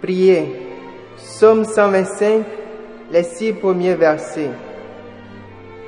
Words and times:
Priez. 0.03 0.45
Psaume 1.17 1.65
125, 1.65 2.43
les 3.11 3.23
six 3.23 3.53
premiers 3.53 3.95
versets. 3.95 4.51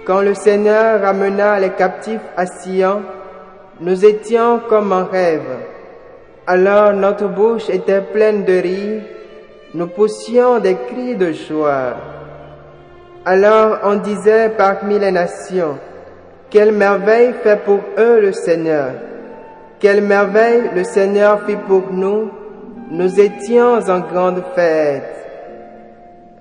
Quand 0.07 0.21
le 0.23 0.35
Seigneur 0.35 1.01
ramena 1.03 1.59
les 1.59 1.73
captifs 1.73 2.21
à 2.37 2.47
Sion, 2.47 3.03
nous 3.81 4.05
étions 4.05 4.61
comme 4.69 4.93
en 4.93 5.05
rêve. 5.05 5.59
Alors 6.47 6.93
notre 6.93 7.29
bouche 7.29 7.69
était 7.69 8.01
pleine 8.01 8.45
de 8.45 8.53
rire, 8.53 9.03
nous 9.75 9.89
poussions 9.89 10.59
des 10.59 10.77
cris 10.77 11.17
de 11.17 11.33
joie. 11.33 11.95
Alors 13.25 13.79
on 13.85 13.97
disait 13.97 14.51
parmi 14.51 14.99
les 14.99 15.11
nations, 15.11 15.79
quelle 16.49 16.73
merveille 16.73 17.35
fait 17.43 17.63
pour 17.65 17.81
eux 17.99 18.21
le 18.21 18.33
Seigneur. 18.33 18.93
Quelle 19.79 20.01
merveille 20.01 20.71
le 20.75 20.85
Seigneur 20.85 21.45
fit 21.45 21.57
pour 21.57 21.93
nous. 21.93 22.31
Nous 22.91 23.21
étions 23.21 23.79
en 23.89 23.99
grande 23.99 24.43
fête. 24.55 25.13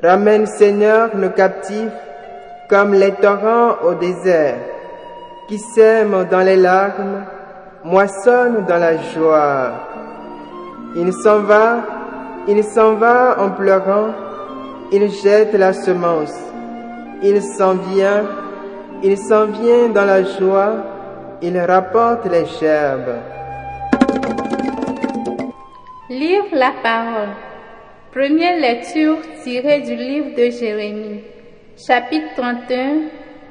Ramène 0.01 0.45
Seigneur 0.45 1.15
nos 1.15 1.31
captifs 1.31 1.91
comme 2.69 2.93
les 2.93 3.11
torrents 3.13 3.75
au 3.83 3.95
désert, 3.95 4.57
qui 5.47 5.59
sèment 5.59 6.25
dans 6.29 6.39
les 6.39 6.55
larmes, 6.55 7.25
moissonnent 7.83 8.65
dans 8.67 8.77
la 8.77 8.97
joie. 8.97 9.71
Il 10.95 11.13
s'en 11.13 11.39
va, 11.39 11.83
il 12.47 12.63
s'en 12.63 12.95
va 12.95 13.37
en 13.39 13.51
pleurant, 13.51 14.13
il 14.91 15.09
jette 15.11 15.53
la 15.53 15.73
semence, 15.73 16.33
il 17.21 17.41
s'en 17.41 17.75
vient, 17.75 18.23
il 19.03 19.17
s'en 19.17 19.45
vient 19.45 19.89
dans 19.89 20.05
la 20.05 20.23
joie, 20.23 20.73
il 21.41 21.59
rapporte 21.59 22.25
les 22.25 22.45
gerbes. 22.59 23.19
Lire 26.09 26.45
la 26.53 26.71
parole. 26.81 27.29
Première 28.11 28.59
lecture 28.59 29.17
tirée 29.43 29.81
du 29.81 29.95
livre 29.95 30.35
de 30.37 30.49
Jérémie, 30.49 31.21
chapitre 31.75 32.27
31, 32.37 33.09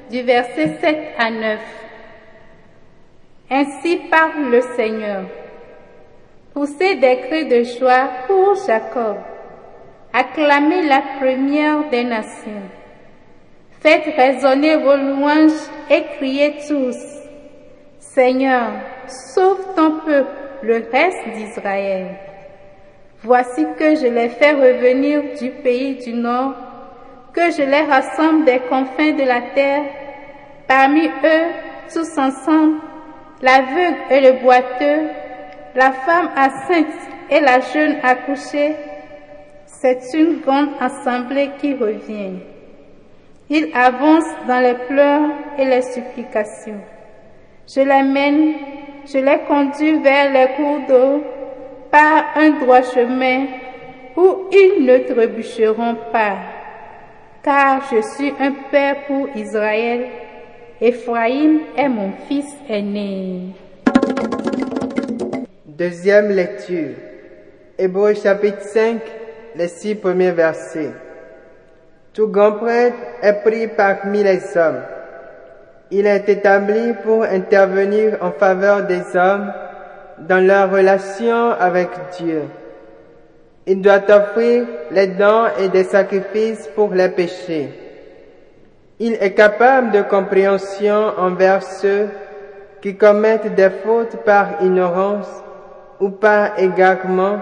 du 0.09 0.23
verset 0.23 0.77
7 0.81 0.97
à 1.19 1.29
9. 1.29 1.84
Ainsi 3.49 3.97
parle 4.09 4.49
le 4.49 4.61
Seigneur. 4.75 5.25
Poussez 6.53 6.95
des 6.95 7.17
cris 7.27 7.45
de 7.45 7.63
joie 7.63 8.09
pour 8.25 8.55
Jacob. 8.65 9.17
Acclamez 10.11 10.81
la 10.87 11.01
première 11.19 11.87
des 11.89 12.03
nations. 12.03 12.63
Faites 13.81 14.15
résonner 14.15 14.77
vos 14.77 14.95
louanges 14.95 15.69
et 15.91 16.03
criez 16.17 16.55
tous. 16.67 16.97
Seigneur, 17.99 18.71
sauve 19.07 19.75
ton 19.75 19.99
peuple, 19.99 20.31
le 20.63 20.83
reste 20.91 21.27
d'Israël. 21.35 22.15
Voici 23.21 23.63
que 23.77 23.95
je 23.95 24.07
les 24.07 24.29
fais 24.29 24.53
revenir 24.53 25.21
du 25.39 25.51
pays 25.51 26.03
du 26.03 26.13
nord, 26.13 26.53
que 27.31 27.51
je 27.51 27.61
les 27.61 27.81
rassemble 27.81 28.45
des 28.45 28.59
confins 28.69 29.11
de 29.11 29.23
la 29.23 29.41
terre, 29.53 29.83
parmi 30.67 31.05
eux, 31.05 31.45
tous 31.93 32.17
ensemble, 32.17 32.79
l'aveugle 33.41 33.97
et 34.09 34.21
le 34.21 34.41
boiteux, 34.41 35.09
la 35.75 35.91
femme 35.91 36.29
enceinte 36.37 37.09
et 37.29 37.39
la 37.39 37.59
jeune 37.59 37.97
accouchée, 38.03 38.75
c'est 39.65 40.13
une 40.13 40.39
grande 40.39 40.69
assemblée 40.79 41.51
qui 41.59 41.73
revient. 41.73 42.39
Ils 43.49 43.69
avancent 43.75 44.35
dans 44.47 44.59
les 44.59 44.73
pleurs 44.87 45.29
et 45.59 45.65
les 45.65 45.81
supplications. 45.81 46.81
Je 47.67 47.81
les 47.81 48.03
mène, 48.03 48.53
je 49.05 49.17
les 49.17 49.39
conduis 49.47 49.99
vers 49.99 50.31
les 50.31 50.53
cours 50.55 50.79
d'eau 50.87 51.23
par 51.91 52.25
un 52.35 52.49
droit 52.51 52.81
chemin 52.81 53.45
où 54.15 54.47
ils 54.51 54.85
ne 54.85 54.97
trébucheront 54.99 55.95
pas. 56.11 56.37
Car 57.43 57.81
je 57.91 58.01
suis 58.01 58.33
un 58.39 58.51
père 58.71 59.05
pour 59.05 59.27
Israël. 59.35 60.07
Ephraïm 60.81 61.61
est 61.77 61.87
mon 61.87 62.11
fils 62.27 62.53
aîné. 62.67 63.55
Deuxième 65.65 66.31
lecture. 66.31 66.95
Hébreu 67.77 68.13
chapitre 68.13 68.61
5, 68.61 68.99
les 69.55 69.69
six 69.69 69.95
premiers 69.95 70.31
versets. 70.31 70.91
Tout 72.13 72.27
grand 72.27 72.51
prêtre 72.51 72.97
est 73.21 73.41
pris 73.41 73.69
parmi 73.69 74.21
les 74.21 74.41
hommes. 74.57 74.81
Il 75.91 76.07
est 76.07 76.27
établi 76.27 76.93
pour 77.05 77.23
intervenir 77.23 78.17
en 78.19 78.31
faveur 78.31 78.85
des 78.85 79.15
hommes 79.15 79.53
dans 80.27 80.45
leur 80.45 80.71
relation 80.71 81.51
avec 81.51 81.87
Dieu. 82.17 82.43
Il 83.65 83.81
doit 83.81 84.03
offrir 84.09 84.65
les 84.91 85.07
dons 85.07 85.45
et 85.57 85.69
des 85.69 85.85
sacrifices 85.85 86.67
pour 86.75 86.93
les 86.93 87.09
péchés. 87.09 87.84
Il 88.99 89.17
est 89.19 89.33
capable 89.33 89.91
de 89.91 90.01
compréhension 90.01 91.11
envers 91.17 91.61
ceux 91.63 92.07
qui 92.81 92.95
commettent 92.95 93.53
des 93.53 93.69
fautes 93.69 94.23
par 94.23 94.61
ignorance 94.61 95.27
ou 95.99 96.11
par 96.11 96.57
égarement, 96.57 97.39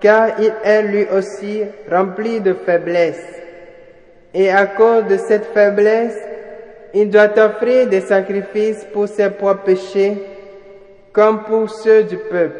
car 0.00 0.40
il 0.40 0.52
est 0.64 0.82
lui 0.82 1.06
aussi 1.16 1.62
rempli 1.90 2.40
de 2.40 2.54
faiblesse. 2.54 3.24
Et 4.32 4.50
à 4.50 4.66
cause 4.66 5.04
de 5.04 5.16
cette 5.16 5.46
faiblesse, 5.46 6.18
il 6.92 7.08
doit 7.08 7.38
offrir 7.38 7.88
des 7.88 8.00
sacrifices 8.00 8.84
pour 8.92 9.06
ses 9.06 9.30
propres 9.30 9.62
péchés, 9.62 10.20
comme 11.12 11.44
pour 11.44 11.70
ceux 11.70 12.02
du 12.02 12.16
peuple. 12.16 12.58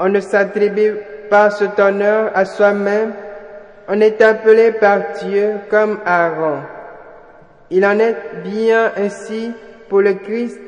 On 0.00 0.08
ne 0.08 0.18
s'attribue 0.18 0.96
pas 1.30 1.50
cet 1.50 1.78
honneur 1.78 2.32
à 2.34 2.44
soi-même, 2.44 3.12
on 3.88 4.00
est 4.00 4.20
appelé 4.20 4.72
par 4.72 4.98
Dieu 5.22 5.52
comme 5.70 6.00
Aaron. 6.04 6.75
Il 7.70 7.84
en 7.84 7.98
est 7.98 8.16
bien 8.44 8.92
ainsi 8.96 9.52
pour 9.88 10.00
le 10.00 10.14
Christ. 10.14 10.58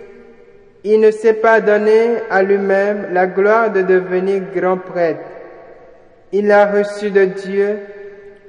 Il 0.84 1.00
ne 1.00 1.10
s'est 1.10 1.34
pas 1.34 1.60
donné 1.60 2.16
à 2.31 2.42
lui-même 2.42 3.09
la 3.12 3.26
gloire 3.26 3.70
de 3.70 3.82
devenir 3.82 4.42
grand 4.54 4.78
prêtre. 4.78 5.20
Il 6.32 6.50
a 6.50 6.66
reçu 6.66 7.10
de 7.10 7.25
Dieu 7.25 7.78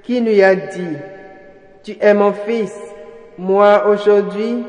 qui 0.04 0.22
lui 0.22 0.42
a 0.44 0.56
dit, 0.56 0.98
Tu 1.84 1.96
es 2.00 2.14
mon 2.14 2.34
fils, 2.34 2.76
moi 3.38 3.88
aujourd'hui 3.88 4.66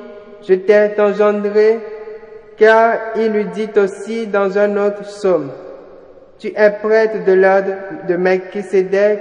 je 0.46 0.54
t'ai 0.54 0.98
engendré, 0.98 1.80
car 2.56 2.98
il 3.16 3.32
lui 3.32 3.44
dit 3.46 3.68
aussi 3.76 4.26
dans 4.26 4.56
un 4.58 4.76
autre 4.76 5.02
psaume, 5.02 5.50
Tu 6.38 6.52
es 6.54 6.70
prêtre 6.70 7.24
de 7.24 7.32
l'ordre 7.32 7.72
de 8.08 8.16
Melchisedec 8.16 9.20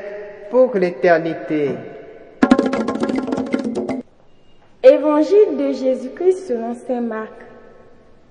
pour 0.49 0.75
l'éternité. 0.77 1.71
Évangile 4.81 5.57
de 5.57 5.73
Jésus-Christ 5.73 6.47
selon 6.47 6.73
Saint 6.73 7.01
Marc, 7.01 7.33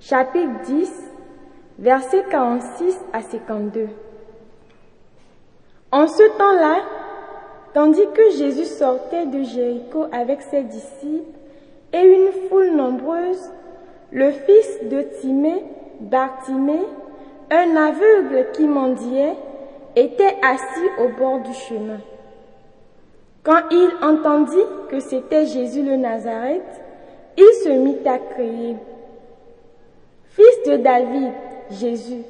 chapitre 0.00 0.62
10, 0.64 0.90
versets 1.78 2.24
46 2.30 2.98
à 3.12 3.20
52. 3.20 3.88
En 5.92 6.06
ce 6.06 6.22
temps-là, 6.38 6.76
tandis 7.74 8.06
que 8.14 8.30
Jésus 8.38 8.64
sortait 8.64 9.26
de 9.26 9.42
Jéricho 9.42 10.06
avec 10.10 10.40
ses 10.40 10.62
disciples 10.62 11.38
et 11.92 12.00
une 12.00 12.48
foule 12.48 12.70
nombreuse, 12.70 13.52
le 14.10 14.30
fils 14.30 14.78
de 14.84 15.02
Timée, 15.20 15.62
Bartimée, 16.00 16.86
un 17.50 17.76
aveugle 17.76 18.52
qui 18.54 18.66
mendiait, 18.66 19.36
était 19.96 20.36
assis 20.42 20.88
au 20.98 21.08
bord 21.10 21.40
du 21.40 21.52
chemin. 21.52 22.00
Quand 23.48 23.62
il 23.70 23.90
entendit 24.02 24.66
que 24.90 25.00
c'était 25.00 25.46
Jésus 25.46 25.82
le 25.82 25.96
Nazareth, 25.96 26.82
il 27.38 27.50
se 27.64 27.70
mit 27.70 28.06
à 28.06 28.18
crier, 28.18 28.76
Fils 30.24 30.62
de 30.66 30.76
David, 30.76 31.32
Jésus, 31.70 32.24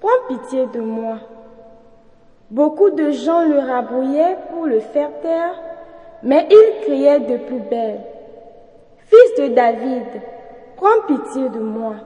prends 0.00 0.26
pitié 0.26 0.64
de 0.72 0.80
moi. 0.80 1.18
Beaucoup 2.50 2.88
de 2.88 3.10
gens 3.10 3.46
le 3.46 3.58
rabrouillaient 3.58 4.38
pour 4.50 4.64
le 4.64 4.80
faire 4.80 5.10
taire, 5.20 5.60
mais 6.22 6.48
il 6.50 6.84
criait 6.86 7.20
de 7.20 7.36
plus 7.36 7.60
belle, 7.60 8.00
Fils 9.00 9.42
de 9.42 9.54
David, 9.54 10.22
prends 10.76 11.02
pitié 11.06 11.50
de 11.50 11.60
moi. 11.60 11.96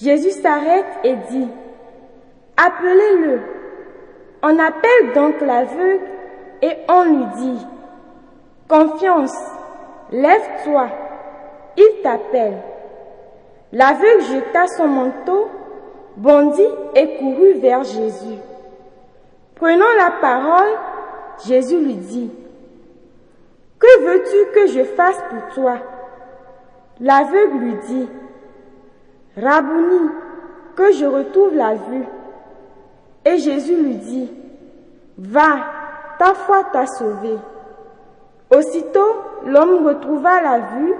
Jésus 0.00 0.30
s'arrête 0.30 0.86
et 1.02 1.16
dit, 1.32 1.48
Appelez-le. 2.56 3.40
On 4.44 4.56
appelle 4.56 5.14
donc 5.16 5.40
l'aveugle 5.40 6.13
et 6.64 6.78
on 6.88 7.04
lui 7.04 7.26
dit, 7.36 7.66
Confiance, 8.66 9.36
lève-toi, 10.10 10.86
il 11.76 12.02
t'appelle. 12.02 12.56
L'aveugle 13.70 14.22
jeta 14.22 14.66
son 14.68 14.88
manteau, 14.88 15.48
bondit 16.16 16.62
et 16.94 17.18
courut 17.18 17.52
vers 17.54 17.84
Jésus. 17.84 18.38
Prenant 19.56 19.92
la 19.98 20.12
parole, 20.22 20.70
Jésus 21.46 21.78
lui 21.78 21.96
dit, 21.96 22.30
Que 23.78 24.00
veux-tu 24.00 24.54
que 24.54 24.66
je 24.68 24.84
fasse 24.84 25.22
pour 25.28 25.54
toi? 25.54 25.76
L'aveugle 26.98 27.58
lui 27.58 27.74
dit, 27.88 28.08
Rabouni, 29.36 30.08
que 30.76 30.92
je 30.92 31.04
retrouve 31.04 31.54
la 31.56 31.74
vue. 31.74 32.06
Et 33.26 33.36
Jésus 33.36 33.76
lui 33.76 33.96
dit, 33.96 34.30
Va, 35.18 35.56
ta 36.18 36.34
foi 36.34 36.64
t'a 36.72 36.86
sauvé. 36.86 37.36
Aussitôt, 38.50 39.42
l'homme 39.46 39.86
retrouva 39.86 40.40
la 40.40 40.58
vue 40.58 40.94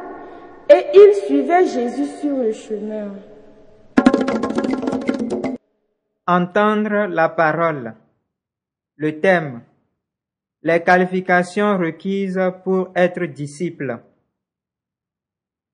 et 0.69 0.87
il 0.95 1.15
suivait 1.27 1.67
Jésus 1.67 2.07
sur 2.21 2.37
le 2.37 2.53
chemin. 2.53 3.13
Entendre 6.27 7.07
la 7.07 7.29
parole. 7.29 7.95
Le 8.97 9.21
thème. 9.21 9.63
Les 10.63 10.83
qualifications 10.83 11.77
requises 11.77 12.41
pour 12.65 12.91
être 12.97 13.25
disciple. 13.27 13.99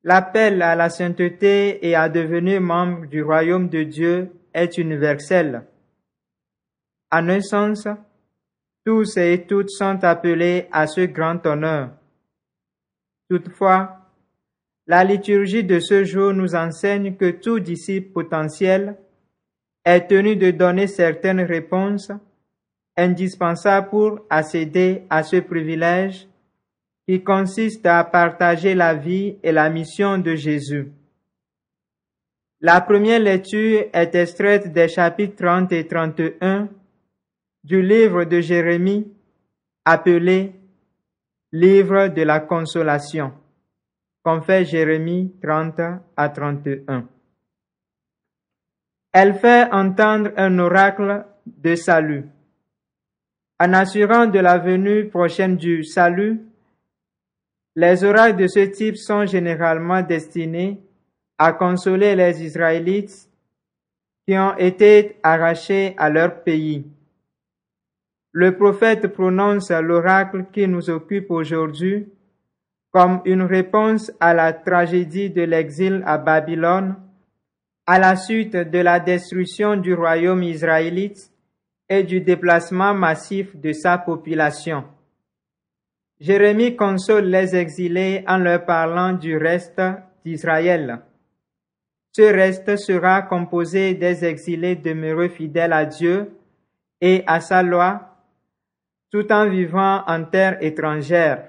L'appel 0.03 0.63
à 0.63 0.75
la 0.75 0.89
sainteté 0.89 1.87
et 1.87 1.95
à 1.95 2.09
devenir 2.09 2.61
membre 2.61 3.07
du 3.07 3.23
royaume 3.23 3.69
de 3.69 3.85
Dieu 3.85 4.33
est 4.53 4.79
universel. 4.79 5.63
Un 7.13 7.41
sens, 7.41 7.87
tous 8.85 9.17
et 9.17 9.45
toutes 9.47 9.71
sont 9.71 10.03
appelés 10.05 10.69
à 10.73 10.87
ce 10.87 11.03
grand 11.03 11.45
honneur. 11.47 11.91
Toutefois, 13.29 13.97
la 14.87 15.05
liturgie 15.05 15.65
de 15.65 15.79
ce 15.79 16.05
jour 16.05 16.33
nous 16.33 16.55
enseigne 16.55 17.15
que 17.15 17.31
tout 17.31 17.61
disciple 17.61 18.13
potentiel 18.13 18.97
est 19.85 20.09
tenu 20.09 20.37
de 20.37 20.51
donner 20.51 20.87
certaines 20.87 21.43
réponses 21.43 22.11
indispensables 22.97 23.89
pour 23.89 24.21
accéder 24.29 25.03
à 25.09 25.23
ce 25.23 25.37
privilège 25.37 26.27
qui 27.07 27.23
consiste 27.23 27.87
à 27.87 28.03
partager 28.05 28.75
la 28.75 28.95
vie 28.95 29.37
et 29.43 29.53
la 29.53 29.71
mission 29.71 30.19
de 30.19 30.35
Jésus. 30.35 30.93
La 32.61 32.81
première 32.81 33.21
lecture 33.21 33.85
est 33.93 34.15
extraite 34.15 34.73
des 34.73 34.89
chapitres 34.89 35.37
30 35.37 35.73
et 35.73 35.87
31 35.87 36.69
du 37.65 37.83
livre 37.83 38.25
de 38.25 38.41
Jérémie 38.41 39.13
appelé 39.85 40.55
Livre 41.53 42.07
de 42.09 42.23
la 42.23 42.39
consolation, 42.39 43.33
qu'on 44.23 44.41
fait 44.41 44.65
Jérémie 44.65 45.35
30 45.43 45.81
à 46.17 46.29
31. 46.29 47.09
Elle 49.13 49.35
fait 49.35 49.69
entendre 49.73 50.31
un 50.37 50.59
oracle 50.61 51.25
de 51.45 51.75
salut. 51.75 52.25
En 53.59 53.73
assurant 53.73 54.27
de 54.27 54.39
la 54.39 54.59
venue 54.59 55.09
prochaine 55.09 55.57
du 55.57 55.83
salut, 55.83 56.41
les 57.75 58.05
oracles 58.05 58.37
de 58.43 58.47
ce 58.47 58.61
type 58.61 58.97
sont 58.97 59.27
généralement 59.27 60.03
destinés 60.03 60.81
à 61.37 61.53
consoler 61.53 62.15
les 62.15 62.45
Israélites 62.45 63.29
qui 64.27 64.39
ont 64.39 64.57
été 64.57 65.19
arrachés 65.25 65.95
à 65.99 66.11
leur 66.11 66.45
pays. 66.45 66.87
Le 68.33 68.57
prophète 68.57 69.09
prononce 69.09 69.71
l'oracle 69.71 70.47
qui 70.53 70.69
nous 70.69 70.89
occupe 70.89 71.31
aujourd'hui 71.31 72.09
comme 72.93 73.21
une 73.25 73.43
réponse 73.43 74.13
à 74.21 74.35
la 74.35 74.53
tragédie 74.53 75.31
de 75.31 75.43
l'exil 75.43 76.03
à 76.07 76.19
Babylone, 76.19 76.97
à 77.87 77.99
la 77.99 78.17
suite 78.17 78.57
de 78.57 78.79
la 78.79 79.01
destruction 79.01 79.77
du 79.77 79.95
royaume 79.95 80.43
israélite 80.43 81.31
et 81.89 82.05
du 82.05 82.21
déplacement 82.21 82.95
massif 82.95 83.57
de 83.57 83.73
sa 83.73 83.99
population. 83.99 84.85
Jérémie 86.21 86.77
console 86.77 87.27
les 87.27 87.57
exilés 87.57 88.25
en 88.29 88.39
leur 88.39 88.65
parlant 88.65 89.13
du 89.13 89.37
reste 89.37 89.81
d'Israël. 90.25 91.01
Ce 92.13 92.23
reste 92.23 92.77
sera 92.77 93.23
composé 93.23 93.95
des 93.95 94.25
exilés 94.25 94.77
demeurés 94.77 95.31
fidèles 95.31 95.73
à 95.73 95.85
Dieu 95.85 96.31
et 97.01 97.25
à 97.27 97.41
sa 97.41 97.63
loi 97.63 98.10
tout 99.11 99.31
en 99.33 99.49
vivant 99.49 100.05
en 100.07 100.25
terre 100.25 100.59
étrangère. 100.61 101.49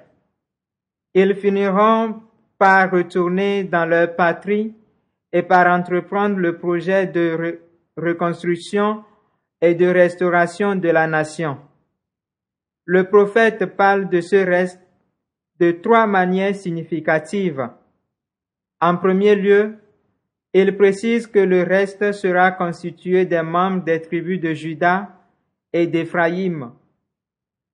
Ils 1.13 1.35
finiront 1.35 2.21
par 2.57 2.91
retourner 2.91 3.63
dans 3.63 3.85
leur 3.85 4.15
patrie 4.15 4.73
et 5.31 5.43
par 5.43 5.67
entreprendre 5.67 6.37
le 6.37 6.57
projet 6.57 7.07
de 7.07 7.59
reconstruction 7.97 9.03
et 9.61 9.75
de 9.75 9.87
restauration 9.87 10.75
de 10.75 10.89
la 10.89 11.07
nation. 11.07 11.57
Le 12.85 13.03
prophète 13.03 13.65
parle 13.77 14.09
de 14.09 14.21
ce 14.21 14.35
reste 14.35 14.81
de 15.59 15.71
trois 15.71 16.07
manières 16.07 16.55
significatives. 16.55 17.69
En 18.79 18.97
premier 18.97 19.35
lieu, 19.35 19.75
il 20.53 20.75
précise 20.75 21.27
que 21.27 21.39
le 21.39 21.63
reste 21.63 22.11
sera 22.11 22.51
constitué 22.51 23.25
des 23.25 23.43
membres 23.43 23.83
des 23.83 24.01
tribus 24.01 24.41
de 24.41 24.53
Juda 24.53 25.09
et 25.71 25.87
d'Éphraïm, 25.87 26.71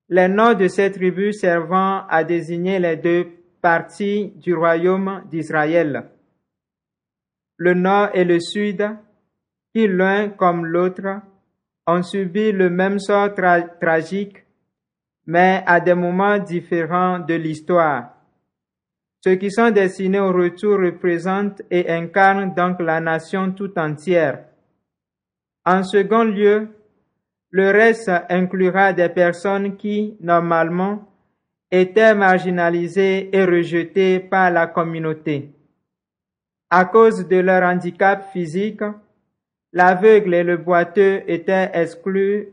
les 0.09 0.27
noms 0.27 0.53
de 0.53 0.67
ces 0.67 0.91
tribus 0.91 1.39
servant 1.39 2.05
à 2.07 2.23
désigner 2.23 2.79
les 2.79 2.95
deux 2.95 3.27
parties 3.61 4.33
du 4.37 4.53
royaume 4.53 5.23
d'Israël. 5.29 6.09
Le 7.57 7.73
nord 7.73 8.09
et 8.13 8.23
le 8.23 8.39
sud, 8.39 8.87
qui 9.73 9.87
l'un 9.87 10.29
comme 10.29 10.65
l'autre 10.65 11.21
ont 11.87 12.03
subi 12.03 12.51
le 12.51 12.69
même 12.69 12.99
sort 12.99 13.33
tragique, 13.33 14.45
mais 15.25 15.63
à 15.65 15.79
des 15.79 15.93
moments 15.93 16.37
différents 16.37 17.19
de 17.19 17.33
l'histoire. 17.33 18.13
Ceux 19.23 19.35
qui 19.35 19.51
sont 19.51 19.71
destinés 19.71 20.19
au 20.19 20.31
retour 20.31 20.79
représentent 20.79 21.61
et 21.69 21.89
incarnent 21.89 22.53
donc 22.53 22.79
la 22.79 23.01
nation 23.01 23.51
tout 23.51 23.77
entière. 23.77 24.45
En 25.65 25.83
second 25.83 26.23
lieu, 26.23 26.69
le 27.51 27.71
reste 27.71 28.11
inclura 28.29 28.93
des 28.93 29.09
personnes 29.09 29.77
qui, 29.77 30.17
normalement, 30.19 31.07
étaient 31.71 32.15
marginalisées 32.15 33.35
et 33.35 33.45
rejetées 33.45 34.19
par 34.19 34.51
la 34.51 34.67
communauté. 34.67 35.51
À 36.69 36.85
cause 36.85 37.27
de 37.27 37.37
leur 37.37 37.63
handicap 37.63 38.31
physique, 38.31 38.83
l'aveugle 39.71 40.33
et 40.33 40.43
le 40.43 40.57
boiteux 40.57 41.23
étaient 41.27 41.71
exclus 41.73 42.49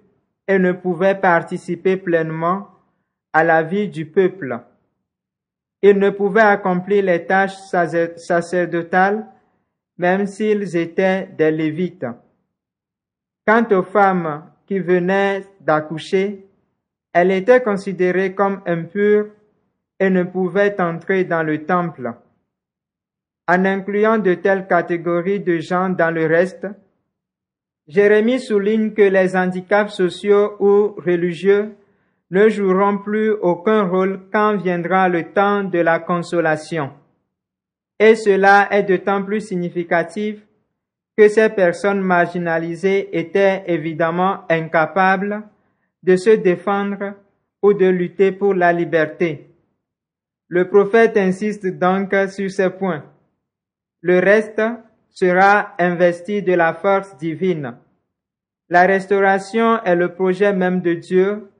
et 0.47 0.59
ne 0.59 0.73
pouvaient 0.73 1.21
participer 1.21 1.97
pleinement 1.97 2.69
à 3.33 3.43
la 3.45 3.63
vie 3.63 3.89
du 3.89 4.07
peuple. 4.07 4.61
Ils 5.83 5.99
ne 5.99 6.11
pouvaient 6.11 6.41
accomplir 6.41 7.05
les 7.05 7.27
tâches 7.27 7.57
sacerdotales 8.17 9.27
même 9.99 10.27
s'ils 10.27 10.77
étaient 10.77 11.27
des 11.27 11.51
lévites. 11.51 12.07
Quant 13.47 13.67
aux 13.71 13.83
femmes 13.83 14.51
qui 14.67 14.79
venait 14.79 15.45
d'accoucher, 15.61 16.47
elle 17.13 17.31
était 17.31 17.63
considérée 17.63 18.35
comme 18.35 18.61
impure 18.67 19.27
et 20.01 20.11
ne 20.11 20.25
pouvait 20.25 20.81
entrer 20.81 21.25
dans 21.25 21.43
le 21.43 21.65
temple. 21.65 22.13
En 23.47 23.65
incluant 23.65 24.19
de 24.19 24.35
telles 24.35 24.67
catégories 24.67 25.41
de 25.41 25.59
gens 25.59 25.91
dans 25.91 26.11
le 26.11 26.27
reste, 26.27 26.67
Jérémie 27.87 28.41
souligne 28.41 28.95
que 28.95 29.03
les 29.03 29.37
handicaps 29.37 29.93
sociaux 29.93 30.57
ou 30.59 30.95
religieux 30.99 31.75
ne 32.31 32.49
joueront 32.49 32.99
plus 32.99 33.31
aucun 33.31 33.85
rôle 33.85 34.23
quand 34.33 34.57
viendra 34.57 35.09
le 35.09 35.33
temps 35.33 35.63
de 35.63 35.79
la 35.79 36.01
consolation. 36.01 36.91
Et 38.01 38.17
cela 38.17 38.69
est 38.73 38.83
d'autant 38.83 39.23
plus 39.23 39.41
significatif 39.41 40.44
que 41.17 41.29
ces 41.29 41.49
personnes 41.49 42.01
marginalisées 42.01 43.17
étaient 43.17 43.65
évidemment 43.67 44.41
incapables 44.49 45.43
de 46.03 46.17
se 46.17 46.31
défendre 46.31 47.15
ou 47.63 47.73
de 47.73 47.87
lutter 47.87 48.33
pour 48.33 48.55
la 48.55 48.73
liberté. 48.73 49.51
Le 50.49 50.69
prophète 50.69 51.17
insiste 51.17 51.67
donc 51.67 52.15
sur 52.29 52.51
ce 52.51 52.69
point. 52.69 53.05
Le 54.03 54.19
reste 54.19 54.63
sera 55.09 55.75
investi 55.79 56.43
de 56.43 56.53
la 56.53 56.75
force 56.75 57.17
divine. 57.17 57.77
La 58.69 58.87
restauration 58.87 59.83
est 59.85 59.95
le 59.95 60.13
projet 60.15 60.53
même 60.53 60.81
de 60.81 60.95
Dieu 60.95 61.51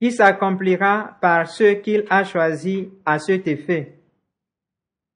qui 0.00 0.12
s'accomplira 0.12 1.16
par 1.20 1.48
ceux 1.48 1.74
qu'il 1.74 2.04
a 2.10 2.24
choisis 2.24 2.86
à 3.04 3.18
cet 3.18 3.48
effet. 3.48 3.94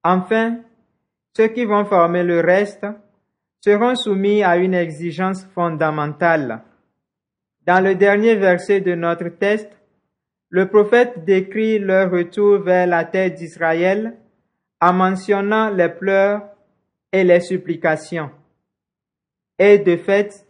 Enfin, 0.03 0.61
ceux 1.37 1.49
qui 1.49 1.65
vont 1.65 1.85
former 1.85 2.23
le 2.23 2.39
reste 2.39 2.85
seront 3.61 3.95
soumis 3.95 4.43
à 4.43 4.57
une 4.57 4.73
exigence 4.73 5.45
fondamentale. 5.53 6.63
Dans 7.65 7.83
le 7.83 7.95
dernier 7.95 8.35
verset 8.35 8.81
de 8.81 8.95
notre 8.95 9.29
texte, 9.29 9.69
le 10.49 10.67
prophète 10.67 11.23
décrit 11.23 11.79
leur 11.79 12.11
retour 12.11 12.59
vers 12.59 12.87
la 12.87 13.05
terre 13.05 13.31
d'Israël 13.31 14.17
en 14.81 14.93
mentionnant 14.93 15.69
les 15.69 15.89
pleurs 15.89 16.41
et 17.13 17.23
les 17.23 17.39
supplications. 17.39 18.31
Et 19.59 19.77
de 19.77 19.95
fait, 19.95 20.45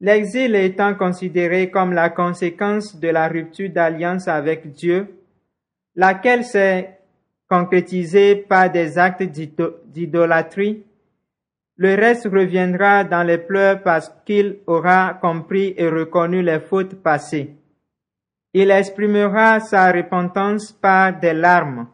l'exil 0.00 0.54
étant 0.54 0.94
considéré 0.94 1.70
comme 1.70 1.92
la 1.94 2.10
conséquence 2.10 3.00
de 3.00 3.08
la 3.08 3.28
rupture 3.28 3.70
d'alliance 3.70 4.28
avec 4.28 4.70
Dieu, 4.72 5.08
laquelle 5.96 6.44
s'est 6.44 6.98
concrétisée 7.48 8.36
par 8.36 8.70
des 8.70 8.98
actes 8.98 9.22
d'idolâtrie, 9.22 10.84
le 11.82 11.96
reste 11.96 12.26
reviendra 12.26 13.02
dans 13.02 13.24
les 13.24 13.38
pleurs 13.38 13.82
parce 13.82 14.08
qu'il 14.24 14.58
aura 14.68 15.14
compris 15.20 15.74
et 15.76 15.88
reconnu 15.88 16.40
les 16.40 16.60
fautes 16.60 16.94
passées. 17.02 17.56
Il 18.54 18.70
exprimera 18.70 19.58
sa 19.58 19.90
repentance 19.90 20.70
par 20.70 21.18
des 21.18 21.32
larmes. 21.32 21.88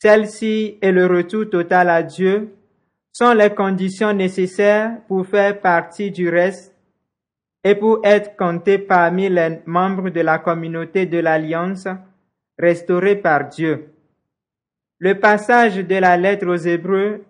Celle-ci 0.00 0.78
et 0.80 0.90
le 0.90 1.04
retour 1.06 1.50
total 1.50 1.90
à 1.90 2.02
Dieu 2.02 2.54
sont 3.12 3.34
les 3.34 3.50
conditions 3.50 4.14
nécessaires 4.14 5.02
pour 5.06 5.26
faire 5.26 5.60
partie 5.60 6.10
du 6.10 6.30
reste 6.30 6.74
et 7.62 7.74
pour 7.74 8.00
être 8.04 8.36
compté 8.38 8.78
parmi 8.78 9.28
les 9.28 9.60
membres 9.66 10.08
de 10.08 10.22
la 10.22 10.38
communauté 10.38 11.04
de 11.04 11.18
l'Alliance 11.18 11.86
restaurée 12.58 13.16
par 13.16 13.50
Dieu. 13.50 13.90
Le 14.98 15.20
passage 15.20 15.76
de 15.76 15.96
la 15.96 16.16
lettre 16.16 16.46
aux 16.46 16.56
Hébreux, 16.56 17.22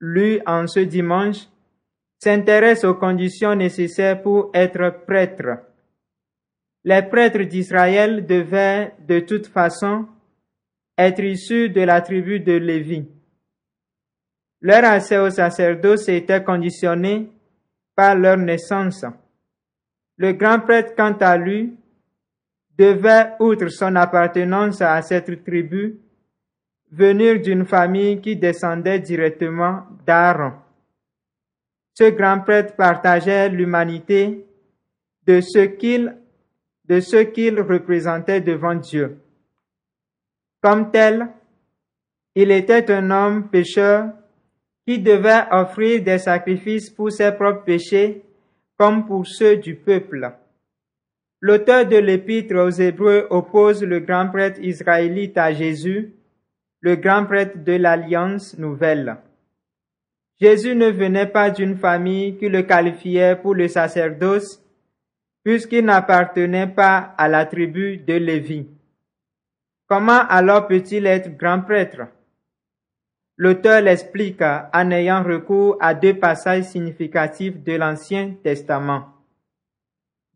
lu 0.00 0.40
en 0.46 0.66
ce 0.66 0.80
dimanche, 0.80 1.48
s'intéresse 2.18 2.84
aux 2.84 2.94
conditions 2.94 3.54
nécessaires 3.54 4.22
pour 4.22 4.50
être 4.54 5.04
prêtre. 5.06 5.60
Les 6.84 7.02
prêtres 7.02 7.42
d'Israël 7.42 8.24
devaient 8.24 8.94
de 9.06 9.20
toute 9.20 9.48
façon 9.48 10.06
être 10.96 11.22
issus 11.22 11.68
de 11.68 11.82
la 11.82 12.00
tribu 12.00 12.40
de 12.40 12.52
Lévi. 12.52 13.06
Leur 14.60 14.84
accès 14.84 15.18
au 15.18 15.30
sacerdoce 15.30 16.08
était 16.08 16.42
conditionné 16.42 17.30
par 17.94 18.14
leur 18.16 18.36
naissance. 18.36 19.04
Le 20.16 20.32
grand 20.32 20.60
prêtre, 20.60 20.94
quant 20.96 21.16
à 21.20 21.36
lui, 21.36 21.76
devait, 22.78 23.32
outre 23.40 23.68
son 23.68 23.96
appartenance 23.96 24.80
à 24.80 25.00
cette 25.02 25.44
tribu, 25.44 25.98
venir 26.96 27.40
d'une 27.40 27.66
famille 27.66 28.20
qui 28.20 28.36
descendait 28.36 29.00
directement 29.00 29.82
d'Aaron. 30.06 30.52
Ce 31.94 32.10
grand 32.10 32.40
prêtre 32.40 32.74
partageait 32.74 33.48
l'humanité 33.50 34.46
de 35.26 35.40
ce 35.40 35.60
qu'il 35.60 36.16
de 36.88 37.00
ce 37.00 37.16
qu'il 37.16 37.60
représentait 37.60 38.40
devant 38.40 38.76
Dieu. 38.76 39.18
Comme 40.62 40.92
tel, 40.92 41.26
il 42.36 42.52
était 42.52 42.92
un 42.92 43.10
homme 43.10 43.48
pécheur 43.48 44.12
qui 44.86 45.00
devait 45.00 45.46
offrir 45.50 46.02
des 46.04 46.18
sacrifices 46.18 46.90
pour 46.90 47.10
ses 47.10 47.32
propres 47.32 47.64
péchés 47.64 48.22
comme 48.78 49.04
pour 49.04 49.26
ceux 49.26 49.56
du 49.56 49.74
peuple. 49.74 50.30
L'auteur 51.40 51.86
de 51.86 51.96
l'épître 51.96 52.54
aux 52.54 52.70
Hébreux 52.70 53.26
oppose 53.30 53.82
le 53.82 53.98
grand 54.00 54.28
prêtre 54.28 54.60
israélite 54.60 55.36
à 55.36 55.52
Jésus, 55.52 56.14
le 56.80 56.96
grand 56.96 57.24
prêtre 57.24 57.64
de 57.64 57.72
l'Alliance 57.72 58.58
nouvelle. 58.58 59.16
Jésus 60.40 60.74
ne 60.74 60.90
venait 60.90 61.26
pas 61.26 61.50
d'une 61.50 61.76
famille 61.76 62.36
qui 62.36 62.48
le 62.48 62.62
qualifiait 62.62 63.36
pour 63.36 63.54
le 63.54 63.68
sacerdoce, 63.68 64.62
puisqu'il 65.42 65.84
n'appartenait 65.84 66.66
pas 66.66 67.14
à 67.16 67.28
la 67.28 67.46
tribu 67.46 67.98
de 67.98 68.14
Lévi. 68.14 68.66
Comment 69.86 70.26
alors 70.28 70.66
peut-il 70.66 71.06
être 71.06 71.36
grand 71.36 71.60
prêtre? 71.60 72.08
L'auteur 73.38 73.82
l'explique 73.82 74.42
en 74.42 74.90
ayant 74.90 75.22
recours 75.22 75.76
à 75.80 75.94
deux 75.94 76.18
passages 76.18 76.64
significatifs 76.64 77.62
de 77.62 77.72
l'Ancien 77.72 78.34
Testament. 78.42 79.04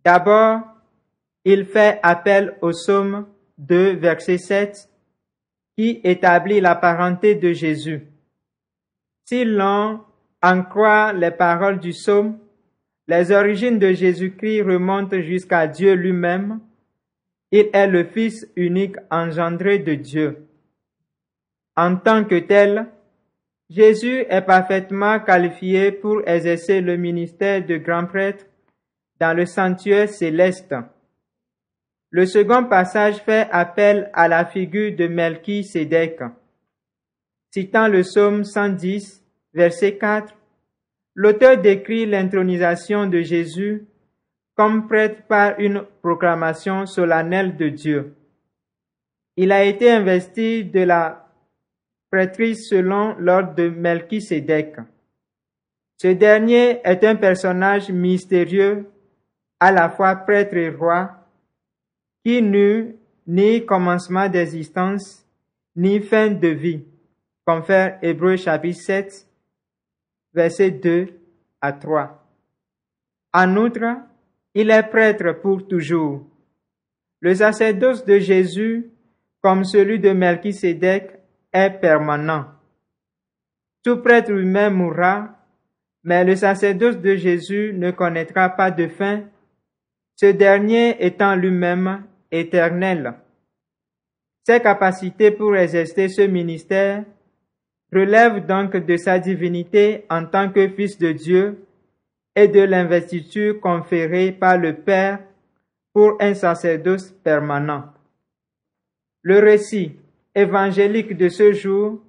D'abord, 0.04 0.60
il 1.44 1.64
fait 1.64 1.98
appel 2.02 2.56
au 2.60 2.70
psaume 2.70 3.26
2, 3.58 3.96
verset 3.96 4.38
7, 4.38 4.89
qui 5.76 6.00
établit 6.04 6.60
la 6.60 6.74
parenté 6.74 7.34
de 7.34 7.52
Jésus. 7.52 8.02
Si 9.24 9.44
l'on 9.44 10.00
en 10.42 10.62
croit 10.62 11.12
les 11.12 11.30
paroles 11.30 11.78
du 11.78 11.90
psaume, 11.90 12.38
les 13.08 13.32
origines 13.32 13.78
de 13.78 13.92
Jésus-Christ 13.92 14.62
remontent 14.62 15.20
jusqu'à 15.20 15.66
Dieu 15.66 15.94
lui-même. 15.94 16.60
Il 17.50 17.68
est 17.72 17.86
le 17.86 18.04
Fils 18.04 18.46
unique 18.56 18.96
engendré 19.10 19.78
de 19.78 19.94
Dieu. 19.94 20.46
En 21.76 21.96
tant 21.96 22.24
que 22.24 22.38
tel, 22.38 22.86
Jésus 23.68 24.24
est 24.28 24.42
parfaitement 24.42 25.20
qualifié 25.20 25.92
pour 25.92 26.22
exercer 26.26 26.80
le 26.80 26.96
ministère 26.96 27.64
de 27.64 27.76
grand 27.76 28.06
prêtre 28.06 28.44
dans 29.20 29.36
le 29.36 29.46
sanctuaire 29.46 30.08
céleste. 30.08 30.74
Le 32.12 32.26
second 32.26 32.64
passage 32.64 33.18
fait 33.18 33.48
appel 33.52 34.10
à 34.14 34.26
la 34.26 34.44
figure 34.44 34.96
de 34.96 35.06
Melchisédek. 35.06 36.20
Citant 37.52 37.86
le 37.86 38.00
psaume 38.02 38.42
110, 38.42 39.24
verset 39.54 39.96
4, 39.96 40.34
l'auteur 41.14 41.58
décrit 41.58 42.06
l'intronisation 42.06 43.06
de 43.06 43.20
Jésus 43.20 43.86
comme 44.56 44.88
prêtre 44.88 45.22
par 45.28 45.60
une 45.60 45.84
proclamation 46.02 46.84
solennelle 46.84 47.56
de 47.56 47.68
Dieu. 47.68 48.14
Il 49.36 49.52
a 49.52 49.62
été 49.64 49.90
investi 49.90 50.64
de 50.64 50.80
la 50.80 51.28
prêtrise 52.10 52.68
selon 52.68 53.14
l'ordre 53.18 53.54
de 53.54 53.68
Melchisédek. 53.68 54.76
Ce 55.96 56.08
dernier 56.08 56.80
est 56.82 57.04
un 57.04 57.14
personnage 57.14 57.88
mystérieux, 57.90 58.90
à 59.60 59.70
la 59.70 59.90
fois 59.90 60.16
prêtre 60.16 60.56
et 60.56 60.70
roi, 60.70 61.19
qui 62.24 62.42
n'eut 62.42 62.96
ni 63.26 63.64
commencement 63.64 64.28
d'existence, 64.28 65.24
ni 65.76 66.00
fin 66.00 66.28
de 66.28 66.48
vie, 66.48 66.84
confère 67.46 67.98
chapitre 68.36 68.80
7, 68.80 69.26
versets 70.34 70.70
2 70.70 71.08
à 71.60 71.72
3. 71.72 72.26
En 73.32 73.56
outre, 73.56 73.96
il 74.54 74.70
est 74.70 74.82
prêtre 74.82 75.40
pour 75.40 75.66
toujours. 75.66 76.26
Le 77.20 77.34
sacerdoce 77.34 78.04
de 78.04 78.18
Jésus, 78.18 78.90
comme 79.40 79.64
celui 79.64 79.98
de 80.00 80.10
Melchisédek, 80.10 81.12
est 81.52 81.70
permanent. 81.70 82.46
Tout 83.82 83.98
prêtre 83.98 84.32
lui-même 84.32 84.74
mourra, 84.74 85.36
mais 86.02 86.24
le 86.24 86.36
sacerdoce 86.36 86.98
de 86.98 87.14
Jésus 87.14 87.72
ne 87.74 87.90
connaîtra 87.90 88.48
pas 88.50 88.70
de 88.70 88.88
fin, 88.88 89.22
ce 90.16 90.26
dernier 90.26 91.04
étant 91.04 91.34
lui-même 91.34 92.04
éternel. 92.30 93.14
Ses 94.46 94.60
capacités 94.60 95.30
pour 95.30 95.56
exercer 95.56 96.08
ce 96.08 96.22
ministère 96.22 97.04
relèvent 97.92 98.46
donc 98.46 98.76
de 98.76 98.96
sa 98.96 99.18
divinité 99.18 100.04
en 100.08 100.24
tant 100.26 100.50
que 100.50 100.68
Fils 100.68 100.98
de 100.98 101.12
Dieu 101.12 101.64
et 102.36 102.48
de 102.48 102.60
l'investiture 102.60 103.60
conférée 103.60 104.32
par 104.32 104.58
le 104.58 104.74
Père 104.74 105.20
pour 105.92 106.16
un 106.20 106.34
sacerdoce 106.34 107.10
permanent. 107.24 107.84
Le 109.22 109.38
récit 109.38 109.96
évangélique 110.34 111.16
de 111.16 111.28
ce 111.28 111.52
jour 111.52 112.00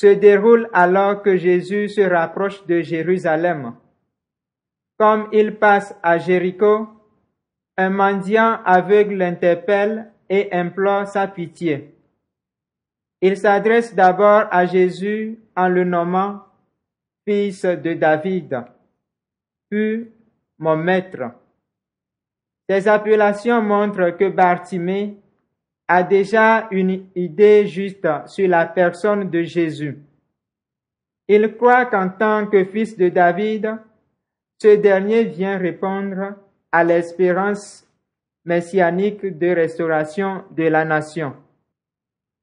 se 0.00 0.06
déroule 0.06 0.68
alors 0.72 1.22
que 1.22 1.36
Jésus 1.36 1.88
se 1.88 2.00
rapproche 2.00 2.64
de 2.66 2.80
Jérusalem. 2.80 3.74
Comme 4.96 5.28
il 5.32 5.56
passe 5.56 5.94
à 6.02 6.18
Jéricho, 6.18 6.88
un 7.78 7.90
mendiant 7.90 8.58
aveugle 8.64 9.14
l'interpelle 9.14 10.10
et 10.28 10.52
implore 10.52 11.06
sa 11.06 11.28
pitié. 11.28 11.94
Il 13.20 13.36
s'adresse 13.36 13.94
d'abord 13.94 14.46
à 14.50 14.66
Jésus 14.66 15.38
en 15.56 15.68
le 15.68 15.84
nommant 15.84 16.42
Fils 17.24 17.64
de 17.64 17.94
David, 17.94 18.64
puis 19.70 20.10
mon 20.58 20.76
Maître. 20.76 21.30
Ces 22.68 22.88
appellations 22.88 23.62
montrent 23.62 24.10
que 24.10 24.28
Bartimée 24.28 25.16
a 25.86 26.02
déjà 26.02 26.66
une 26.70 27.06
idée 27.14 27.66
juste 27.66 28.06
sur 28.26 28.48
la 28.48 28.66
personne 28.66 29.30
de 29.30 29.42
Jésus. 29.42 29.98
Il 31.28 31.56
croit 31.56 31.86
qu'en 31.86 32.08
tant 32.08 32.46
que 32.46 32.64
fils 32.64 32.96
de 32.96 33.08
David, 33.08 33.76
ce 34.60 34.76
dernier 34.76 35.24
vient 35.24 35.58
répondre 35.58 36.34
à 36.72 36.84
l'espérance 36.84 37.86
messianique 38.44 39.26
de 39.38 39.48
restauration 39.48 40.44
de 40.50 40.64
la 40.64 40.84
nation. 40.84 41.34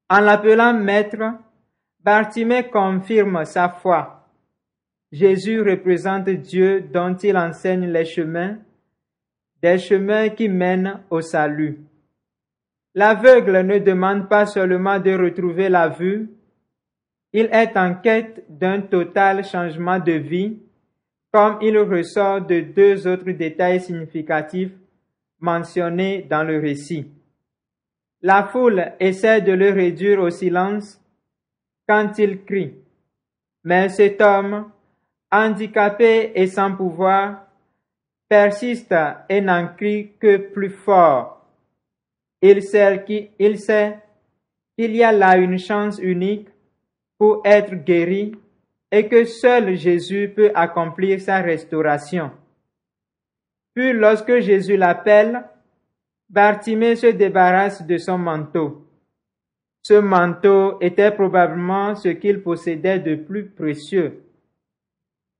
En 0.09 0.19
l'appelant 0.19 0.73
maître, 0.73 1.39
Bartimée 1.99 2.69
confirme 2.69 3.45
sa 3.45 3.69
foi. 3.69 4.27
Jésus 5.11 5.61
représente 5.61 6.29
Dieu 6.29 6.81
dont 6.81 7.15
il 7.15 7.37
enseigne 7.37 7.87
les 7.87 8.05
chemins, 8.05 8.57
des 9.61 9.79
chemins 9.79 10.29
qui 10.29 10.49
mènent 10.49 10.99
au 11.09 11.21
salut. 11.21 11.79
L'aveugle 12.93 13.61
ne 13.61 13.79
demande 13.79 14.29
pas 14.29 14.45
seulement 14.45 14.99
de 14.99 15.11
retrouver 15.11 15.69
la 15.69 15.89
vue, 15.89 16.29
Il 17.37 17.49
est 17.51 17.75
en 17.75 17.95
quête 17.95 18.45
d'un 18.47 18.79
total 18.79 19.43
changement 19.43 19.99
de 19.99 20.13
vie, 20.13 20.57
comme 21.35 21.57
il 21.61 21.77
ressort 21.77 22.39
de 22.39 22.61
deux 22.61 23.05
autres 23.07 23.29
détails 23.31 23.81
significatifs 23.81 24.71
mentionnés 25.41 26.25
dans 26.29 26.43
le 26.43 26.61
récit. 26.61 27.11
La 28.21 28.45
foule 28.45 28.93
essaie 29.01 29.41
de 29.41 29.51
le 29.51 29.69
réduire 29.69 30.21
au 30.21 30.29
silence 30.29 30.97
quand 31.89 32.17
il 32.19 32.45
crie. 32.45 32.75
Mais 33.65 33.89
cet 33.89 34.21
homme, 34.21 34.71
handicapé 35.29 36.31
et 36.35 36.47
sans 36.47 36.73
pouvoir, 36.73 37.47
persiste 38.29 38.95
et 39.27 39.41
n'en 39.41 39.67
crie 39.75 40.13
que 40.17 40.37
plus 40.37 40.69
fort. 40.69 41.45
Il 42.41 42.63
sait 42.63 43.03
qu'il 43.05 44.95
y 44.95 45.03
a 45.03 45.11
là 45.11 45.35
une 45.35 45.59
chance 45.59 45.99
unique 45.99 46.47
pour 47.17 47.41
être 47.43 47.75
guéri 47.75 48.31
et 48.95 49.09
que 49.09 49.25
seul 49.25 49.75
Jésus 49.75 50.31
peut 50.33 50.51
accomplir 50.55 51.19
sa 51.19 51.41
restauration. 51.41 52.31
Puis 53.73 53.91
lorsque 53.91 54.39
Jésus 54.39 54.77
l'appelle, 54.77 55.43
Bartimée 56.29 56.95
se 56.95 57.07
débarrasse 57.07 57.85
de 57.85 57.97
son 57.97 58.17
manteau. 58.17 58.87
Ce 59.81 59.95
manteau 59.95 60.79
était 60.79 61.11
probablement 61.11 61.93
ce 61.95 62.07
qu'il 62.07 62.41
possédait 62.41 62.99
de 62.99 63.15
plus 63.15 63.49
précieux. 63.49 64.23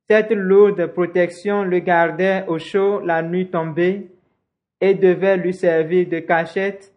Cette 0.09 0.31
lourde 0.31 0.87
protection 0.87 1.63
le 1.63 1.79
gardait 1.79 2.43
au 2.49 2.59
chaud 2.59 2.99
la 2.99 3.23
nuit 3.23 3.49
tombée 3.49 4.11
et 4.81 4.95
devait 4.95 5.37
lui 5.37 5.53
servir 5.53 6.09
de 6.09 6.19
cachette 6.19 6.93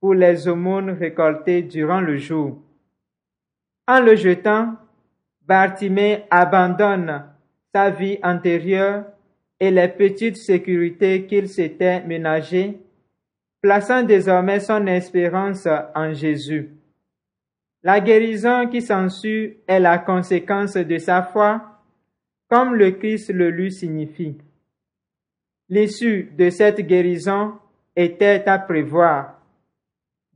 pour 0.00 0.12
les 0.12 0.48
aumônes 0.48 0.90
récoltées 0.90 1.62
durant 1.62 2.02
le 2.02 2.18
jour. 2.18 2.58
En 3.88 4.00
le 4.00 4.16
jetant, 4.16 4.74
Bartimée 5.46 6.24
abandonne 6.30 7.24
sa 7.74 7.90
vie 7.90 8.18
antérieure 8.22 9.04
et 9.60 9.70
les 9.70 9.88
petites 9.88 10.36
sécurités 10.36 11.26
qu'il 11.26 11.48
s'était 11.48 12.02
ménagées, 12.02 12.78
plaçant 13.60 14.02
désormais 14.02 14.60
son 14.60 14.86
espérance 14.86 15.68
en 15.94 16.12
Jésus. 16.12 16.70
La 17.82 18.00
guérison 18.00 18.68
qui 18.68 18.80
s'ensuit 18.80 19.58
est 19.66 19.80
la 19.80 19.98
conséquence 19.98 20.74
de 20.74 20.96
sa 20.96 21.22
foi, 21.22 21.82
comme 22.48 22.74
le 22.74 22.92
Christ 22.92 23.30
le 23.30 23.50
lui 23.50 23.70
signifie. 23.70 24.38
L'issue 25.68 26.30
de 26.36 26.48
cette 26.48 26.80
guérison 26.80 27.54
était 27.94 28.44
à 28.46 28.58
prévoir. 28.58 29.40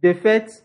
De 0.02 0.12
fait, 0.12 0.64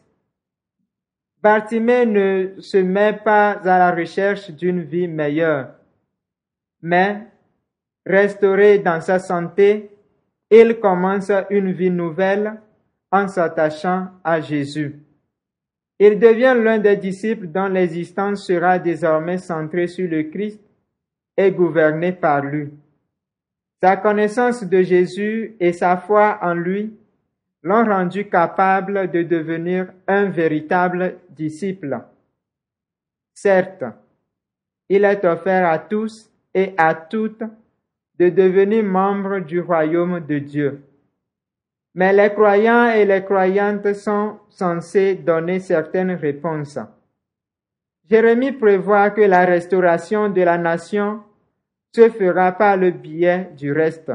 Bartimée 1.43 2.05
ne 2.05 2.61
se 2.61 2.77
met 2.77 3.11
pas 3.11 3.51
à 3.51 3.77
la 3.77 3.91
recherche 3.91 4.49
d'une 4.51 4.81
vie 4.81 5.09
meilleure, 5.09 5.71
mais 6.81 7.27
restauré 8.05 8.79
dans 8.79 9.01
sa 9.01 9.19
santé, 9.19 9.91
il 10.49 10.79
commence 10.79 11.29
une 11.49 11.73
vie 11.73 11.91
nouvelle 11.91 12.61
en 13.11 13.27
s'attachant 13.27 14.07
à 14.23 14.39
Jésus. 14.39 15.01
Il 15.99 16.17
devient 16.17 16.55
l'un 16.57 16.79
des 16.79 16.95
disciples 16.95 17.47
dont 17.47 17.67
l'existence 17.67 18.45
sera 18.47 18.79
désormais 18.79 19.37
centrée 19.37 19.87
sur 19.87 20.09
le 20.09 20.23
Christ 20.23 20.61
et 21.35 21.51
gouvernée 21.51 22.13
par 22.13 22.41
lui. 22.41 22.69
Sa 23.81 23.97
connaissance 23.97 24.63
de 24.63 24.81
Jésus 24.81 25.57
et 25.59 25.73
sa 25.73 25.97
foi 25.97 26.39
en 26.41 26.53
lui 26.53 26.93
l'ont 27.63 27.85
rendu 27.85 28.29
capable 28.29 29.09
de 29.09 29.23
devenir 29.23 29.87
un 30.07 30.25
véritable 30.25 31.19
disciple. 31.29 31.97
Certes, 33.33 33.85
il 34.89 35.05
est 35.05 35.23
offert 35.25 35.67
à 35.67 35.79
tous 35.79 36.29
et 36.53 36.73
à 36.77 36.93
toutes 36.93 37.43
de 38.19 38.29
devenir 38.29 38.83
membres 38.83 39.39
du 39.39 39.59
royaume 39.59 40.19
de 40.19 40.39
Dieu. 40.39 40.83
Mais 41.95 42.11
les 42.11 42.33
croyants 42.33 42.89
et 42.89 43.05
les 43.05 43.23
croyantes 43.23 43.93
sont 43.93 44.39
censés 44.49 45.15
donner 45.15 45.59
certaines 45.59 46.11
réponses. 46.11 46.79
Jérémie 48.09 48.51
prévoit 48.51 49.11
que 49.11 49.21
la 49.21 49.45
restauration 49.45 50.29
de 50.29 50.41
la 50.41 50.57
nation 50.57 51.23
se 51.95 52.09
fera 52.09 52.51
par 52.51 52.77
le 52.77 52.91
biais 52.91 53.51
du 53.55 53.71
reste. 53.71 54.11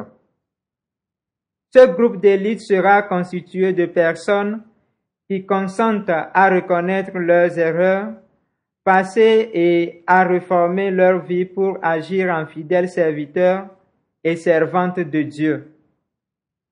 Ce 1.74 1.86
groupe 1.86 2.20
d'élite 2.20 2.60
sera 2.60 3.02
constitué 3.02 3.72
de 3.72 3.86
personnes 3.86 4.62
qui 5.28 5.44
consentent 5.44 6.08
à 6.08 6.50
reconnaître 6.50 7.18
leurs 7.18 7.58
erreurs 7.58 8.14
passées 8.84 9.50
et 9.52 10.02
à 10.06 10.24
réformer 10.24 10.90
leur 10.90 11.22
vie 11.22 11.44
pour 11.44 11.78
agir 11.82 12.30
en 12.30 12.46
fidèles 12.46 12.88
serviteurs 12.88 13.66
et 14.24 14.36
servantes 14.36 15.00
de 15.00 15.22
Dieu. 15.22 15.74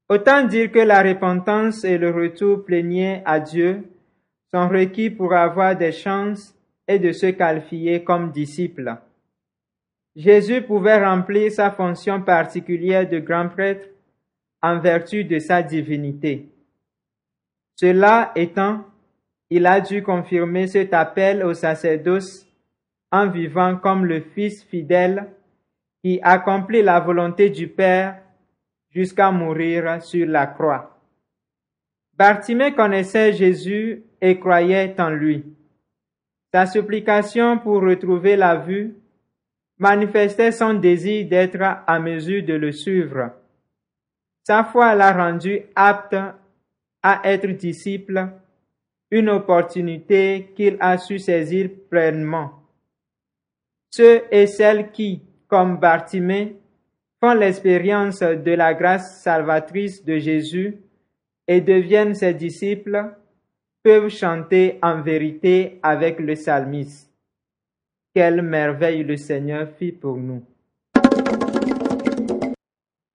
Autant 0.08 0.44
dire 0.44 0.72
que 0.72 0.78
la 0.78 1.02
repentance 1.02 1.84
et 1.84 1.98
le 1.98 2.10
retour 2.10 2.64
plénier 2.64 3.20
à 3.26 3.38
Dieu 3.38 3.82
sont 4.50 4.68
requis 4.68 5.10
pour 5.10 5.34
avoir 5.34 5.76
des 5.76 5.92
chances 5.92 6.54
et 6.88 6.98
de 6.98 7.12
se 7.12 7.26
qualifier 7.26 8.02
comme 8.02 8.30
disciples. 8.30 8.96
Jésus 10.14 10.62
pouvait 10.62 11.04
remplir 11.04 11.50
sa 11.52 11.70
fonction 11.70 12.22
particulière 12.22 13.06
de 13.06 13.18
grand 13.18 13.48
prêtre 13.48 13.88
en 14.66 14.80
vertu 14.80 15.22
de 15.22 15.38
sa 15.38 15.62
divinité. 15.62 16.48
Cela 17.76 18.32
étant, 18.34 18.84
il 19.48 19.64
a 19.64 19.80
dû 19.80 20.02
confirmer 20.02 20.66
cet 20.66 20.92
appel 20.92 21.44
au 21.44 21.54
sacerdoce 21.54 22.44
en 23.12 23.28
vivant 23.28 23.76
comme 23.76 24.04
le 24.04 24.20
Fils 24.20 24.64
fidèle 24.64 25.28
qui 26.02 26.18
accomplit 26.20 26.82
la 26.82 26.98
volonté 26.98 27.48
du 27.48 27.68
Père 27.68 28.20
jusqu'à 28.90 29.30
mourir 29.30 30.02
sur 30.02 30.26
la 30.26 30.48
croix. 30.48 30.98
Bartimée 32.14 32.74
connaissait 32.74 33.34
Jésus 33.34 34.02
et 34.20 34.40
croyait 34.40 35.00
en 35.00 35.10
lui. 35.10 35.44
Sa 36.52 36.66
supplication 36.66 37.58
pour 37.58 37.82
retrouver 37.82 38.34
la 38.36 38.56
vue 38.56 38.96
manifestait 39.78 40.50
son 40.50 40.74
désir 40.74 41.28
d'être 41.28 41.62
à 41.86 42.00
mesure 42.00 42.44
de 42.44 42.54
le 42.54 42.72
suivre. 42.72 43.30
Sa 44.46 44.62
foi 44.62 44.94
l'a 44.94 45.12
rendu 45.12 45.60
apte 45.74 46.14
à 47.02 47.20
être 47.24 47.48
disciple, 47.48 48.28
une 49.10 49.28
opportunité 49.28 50.52
qu'il 50.54 50.76
a 50.78 50.98
su 50.98 51.18
saisir 51.18 51.68
pleinement. 51.90 52.52
Ceux 53.90 54.22
et 54.30 54.46
celles 54.46 54.92
qui, 54.92 55.20
comme 55.48 55.78
Bartimée, 55.78 56.60
font 57.18 57.34
l'expérience 57.34 58.20
de 58.20 58.52
la 58.52 58.72
grâce 58.74 59.20
salvatrice 59.20 60.04
de 60.04 60.16
Jésus 60.18 60.78
et 61.48 61.60
deviennent 61.60 62.14
ses 62.14 62.34
disciples, 62.34 63.16
peuvent 63.82 64.10
chanter 64.10 64.78
en 64.80 65.02
vérité 65.02 65.80
avec 65.82 66.20
le 66.20 66.34
psalmiste. 66.34 67.12
Quelle 68.14 68.42
merveille 68.42 69.02
le 69.02 69.16
Seigneur 69.16 69.68
fit 69.76 69.90
pour 69.90 70.16
nous. 70.16 70.44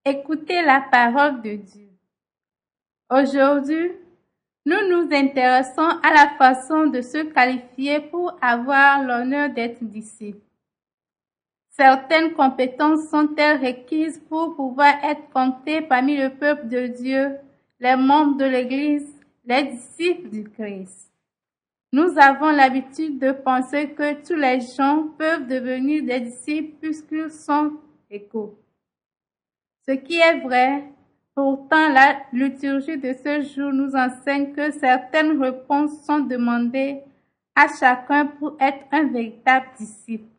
Écoutez 0.04 0.64
la 0.64 0.82
parole 0.82 1.44
de 1.44 1.58
Dieu. 1.58 1.88
Aujourd'hui, 3.12 3.92
nous 4.66 4.90
nous 4.90 5.14
intéressons 5.14 5.90
à 6.02 6.12
la 6.12 6.30
façon 6.40 6.88
de 6.88 7.02
se 7.02 7.20
qualifier 7.20 8.00
pour 8.00 8.36
avoir 8.42 9.04
l'honneur 9.04 9.52
d'être 9.52 9.84
disciple. 9.84 10.42
Certaines 11.70 12.34
compétences 12.34 13.10
sont-elles 13.12 13.64
requises 13.64 14.20
pour 14.28 14.56
pouvoir 14.56 14.96
être 15.04 15.30
comptées 15.30 15.82
parmi 15.82 16.18
le 16.18 16.32
peuple 16.32 16.68
de 16.68 16.88
Dieu, 16.88 17.38
les 17.80 17.96
membres 17.96 18.38
de 18.38 18.46
l'Église, 18.46 19.14
les 19.46 19.66
disciples 19.66 20.30
du 20.30 20.46
Christ? 20.46 21.12
Nous 21.94 22.18
avons 22.18 22.50
l'habitude 22.50 23.20
de 23.20 23.34
penser 23.34 23.92
que 23.92 24.20
tous 24.28 24.34
les 24.34 24.62
gens 24.62 25.10
peuvent 25.20 25.46
devenir 25.46 26.04
des 26.04 26.22
disciples 26.22 26.76
puisqu'ils 26.82 27.30
sont 27.30 27.74
égaux. 28.10 28.61
Ce 29.88 29.91
qui 29.91 30.15
est 30.15 30.39
vrai, 30.41 30.84
pourtant 31.34 31.89
la 31.89 32.22
liturgie 32.34 32.98
de 32.98 33.13
ce 33.13 33.41
jour 33.41 33.74
nous 33.74 33.96
enseigne 33.96 34.54
que 34.54 34.72
certaines 34.72 35.41
réponses 35.41 36.04
sont 36.06 36.20
demandées 36.20 37.02
à 37.56 37.67
chacun 37.80 38.28
pour 38.28 38.56
être 38.60 38.86
un 38.91 39.08
véritable 39.08 39.67
disciple. 39.78 40.30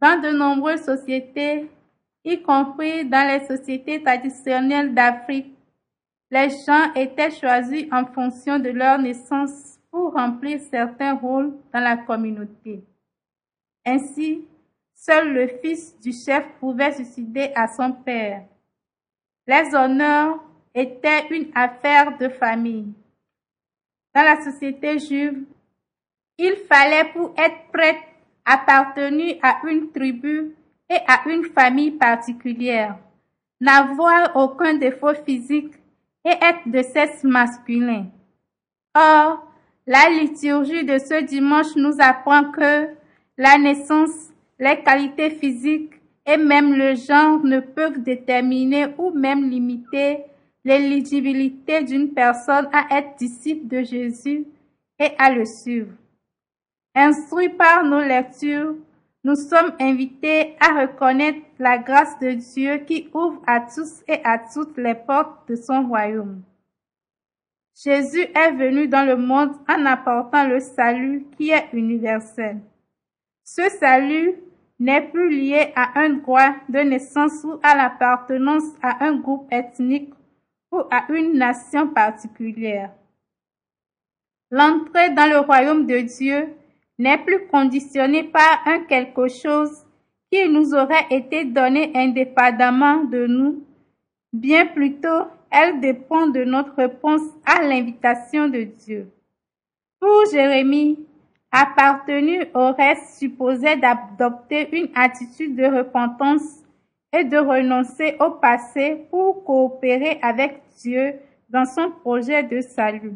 Dans 0.00 0.20
de 0.20 0.30
nombreuses 0.30 0.82
sociétés, 0.82 1.70
y 2.24 2.42
compris 2.42 3.04
dans 3.04 3.26
les 3.26 3.44
sociétés 3.46 4.02
traditionnelles 4.02 4.94
d'Afrique, 4.94 5.56
les 6.30 6.48
gens 6.66 6.92
étaient 6.94 7.30
choisis 7.30 7.86
en 7.92 8.06
fonction 8.06 8.58
de 8.58 8.70
leur 8.70 8.98
naissance 8.98 9.78
pour 9.90 10.14
remplir 10.14 10.60
certains 10.70 11.14
rôles 11.14 11.52
dans 11.72 11.80
la 11.80 11.96
communauté. 11.98 12.82
Ainsi, 13.84 14.44
Seul 15.04 15.32
le 15.34 15.48
fils 15.48 15.98
du 15.98 16.12
chef 16.12 16.44
pouvait 16.60 16.92
succéder 16.92 17.50
à 17.56 17.66
son 17.66 17.90
père. 17.90 18.44
Les 19.48 19.74
honneurs 19.74 20.38
étaient 20.72 21.26
une 21.30 21.50
affaire 21.56 22.16
de 22.18 22.28
famille. 22.28 22.94
Dans 24.14 24.22
la 24.22 24.40
société 24.44 25.00
juive, 25.00 25.42
il 26.38 26.54
fallait 26.68 27.10
pour 27.12 27.34
être 27.36 27.72
prêtre 27.72 28.04
appartenir 28.44 29.38
à 29.42 29.62
une 29.66 29.90
tribu 29.90 30.54
et 30.88 30.98
à 31.08 31.28
une 31.28 31.46
famille 31.46 31.90
particulière, 31.90 32.96
n'avoir 33.60 34.36
aucun 34.36 34.74
défaut 34.74 35.14
physique 35.14 35.74
et 36.24 36.30
être 36.30 36.66
de 36.68 36.82
sexe 36.82 37.24
masculin. 37.24 38.06
Or, 38.94 39.44
la 39.84 40.10
liturgie 40.10 40.84
de 40.84 40.98
ce 40.98 41.24
dimanche 41.24 41.74
nous 41.74 41.96
apprend 41.98 42.52
que 42.52 42.88
la 43.36 43.58
naissance, 43.58 44.31
les 44.62 44.80
qualités 44.80 45.30
physiques 45.30 46.00
et 46.24 46.36
même 46.36 46.72
le 46.74 46.94
genre 46.94 47.42
ne 47.42 47.58
peuvent 47.58 48.00
déterminer 48.00 48.94
ou 48.96 49.10
même 49.10 49.50
limiter 49.50 50.18
l'éligibilité 50.64 51.82
d'une 51.82 52.14
personne 52.14 52.68
à 52.72 52.96
être 52.96 53.16
disciple 53.16 53.66
de 53.66 53.82
Jésus 53.82 54.46
et 55.00 55.10
à 55.18 55.32
le 55.32 55.44
suivre. 55.44 55.90
Instruits 56.94 57.48
par 57.48 57.84
nos 57.84 58.02
lectures, 58.02 58.76
nous 59.24 59.34
sommes 59.34 59.72
invités 59.80 60.54
à 60.60 60.82
reconnaître 60.82 61.40
la 61.58 61.78
grâce 61.78 62.16
de 62.20 62.30
Dieu 62.30 62.76
qui 62.86 63.08
ouvre 63.12 63.42
à 63.48 63.62
tous 63.62 64.04
et 64.06 64.20
à 64.22 64.38
toutes 64.38 64.78
les 64.78 64.94
portes 64.94 65.48
de 65.48 65.56
son 65.56 65.88
royaume. 65.88 66.40
Jésus 67.74 68.28
est 68.32 68.52
venu 68.52 68.86
dans 68.86 69.04
le 69.04 69.16
monde 69.16 69.56
en 69.68 69.86
apportant 69.86 70.46
le 70.46 70.60
salut 70.60 71.26
qui 71.36 71.50
est 71.50 71.68
universel. 71.72 72.60
Ce 73.42 73.68
salut 73.80 74.36
n'est 74.82 75.08
plus 75.12 75.30
lié 75.30 75.72
à 75.76 76.00
un 76.00 76.08
droit 76.08 76.56
de 76.68 76.80
naissance 76.80 77.44
ou 77.44 77.60
à 77.62 77.76
l'appartenance 77.76 78.64
à 78.82 79.04
un 79.04 79.14
groupe 79.14 79.46
ethnique 79.52 80.12
ou 80.72 80.78
à 80.90 81.04
une 81.08 81.38
nation 81.38 81.86
particulière. 81.86 82.90
L'entrée 84.50 85.10
dans 85.10 85.30
le 85.30 85.38
royaume 85.38 85.86
de 85.86 86.00
Dieu 86.00 86.48
n'est 86.98 87.18
plus 87.18 87.46
conditionnée 87.46 88.24
par 88.24 88.62
un 88.66 88.80
quelque 88.80 89.28
chose 89.28 89.86
qui 90.32 90.48
nous 90.48 90.74
aurait 90.74 91.06
été 91.10 91.44
donné 91.44 91.92
indépendamment 91.94 93.04
de 93.04 93.28
nous, 93.28 93.64
bien 94.32 94.66
plutôt 94.66 95.28
elle 95.52 95.78
dépend 95.78 96.26
de 96.26 96.42
notre 96.42 96.74
réponse 96.74 97.22
à 97.46 97.62
l'invitation 97.62 98.48
de 98.48 98.62
Dieu. 98.62 99.12
Pour 100.00 100.24
Jérémie, 100.32 101.06
appartenir 101.52 102.46
au 102.54 102.72
reste 102.72 103.18
supposait 103.18 103.76
d'adopter 103.76 104.74
une 104.76 104.88
attitude 104.94 105.54
de 105.54 105.66
repentance 105.66 106.62
et 107.12 107.24
de 107.24 107.36
renoncer 107.36 108.16
au 108.20 108.30
passé 108.30 109.06
pour 109.10 109.44
coopérer 109.44 110.18
avec 110.22 110.62
Dieu 110.78 111.14
dans 111.50 111.66
son 111.66 111.90
projet 111.90 112.42
de 112.42 112.62
salut. 112.62 113.14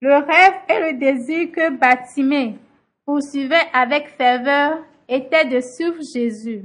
Le 0.00 0.14
rêve 0.14 0.54
et 0.70 0.92
le 0.92 0.98
désir 0.98 1.52
que 1.52 1.70
Batimé 1.70 2.56
poursuivait 3.04 3.68
avec 3.74 4.08
ferveur 4.16 4.78
était 5.08 5.44
de 5.44 5.60
suivre 5.60 6.00
Jésus. 6.00 6.64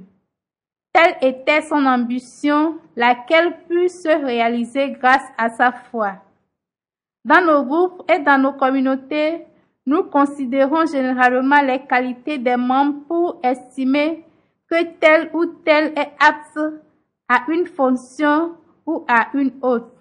Telle 0.93 1.15
était 1.21 1.61
son 1.63 1.85
ambition, 1.85 2.77
laquelle 2.95 3.57
put 3.67 3.89
se 3.89 4.23
réaliser 4.23 4.91
grâce 4.91 5.25
à 5.37 5.49
sa 5.49 5.71
foi. 5.71 6.13
Dans 7.25 7.43
nos 7.43 7.63
groupes 7.63 8.09
et 8.11 8.19
dans 8.19 8.37
nos 8.37 8.53
communautés, 8.53 9.45
nous 9.85 10.03
considérons 10.03 10.85
généralement 10.85 11.61
les 11.61 11.79
qualités 11.85 12.37
des 12.37 12.55
membres 12.55 13.05
pour 13.07 13.39
estimer 13.43 14.23
que 14.69 14.83
tel 14.99 15.29
ou 15.33 15.45
tel 15.45 15.93
est 15.97 16.11
apte 16.19 16.59
à 17.27 17.43
une 17.49 17.65
fonction 17.65 18.55
ou 18.85 19.05
à 19.07 19.27
une 19.33 19.53
autre. 19.61 19.91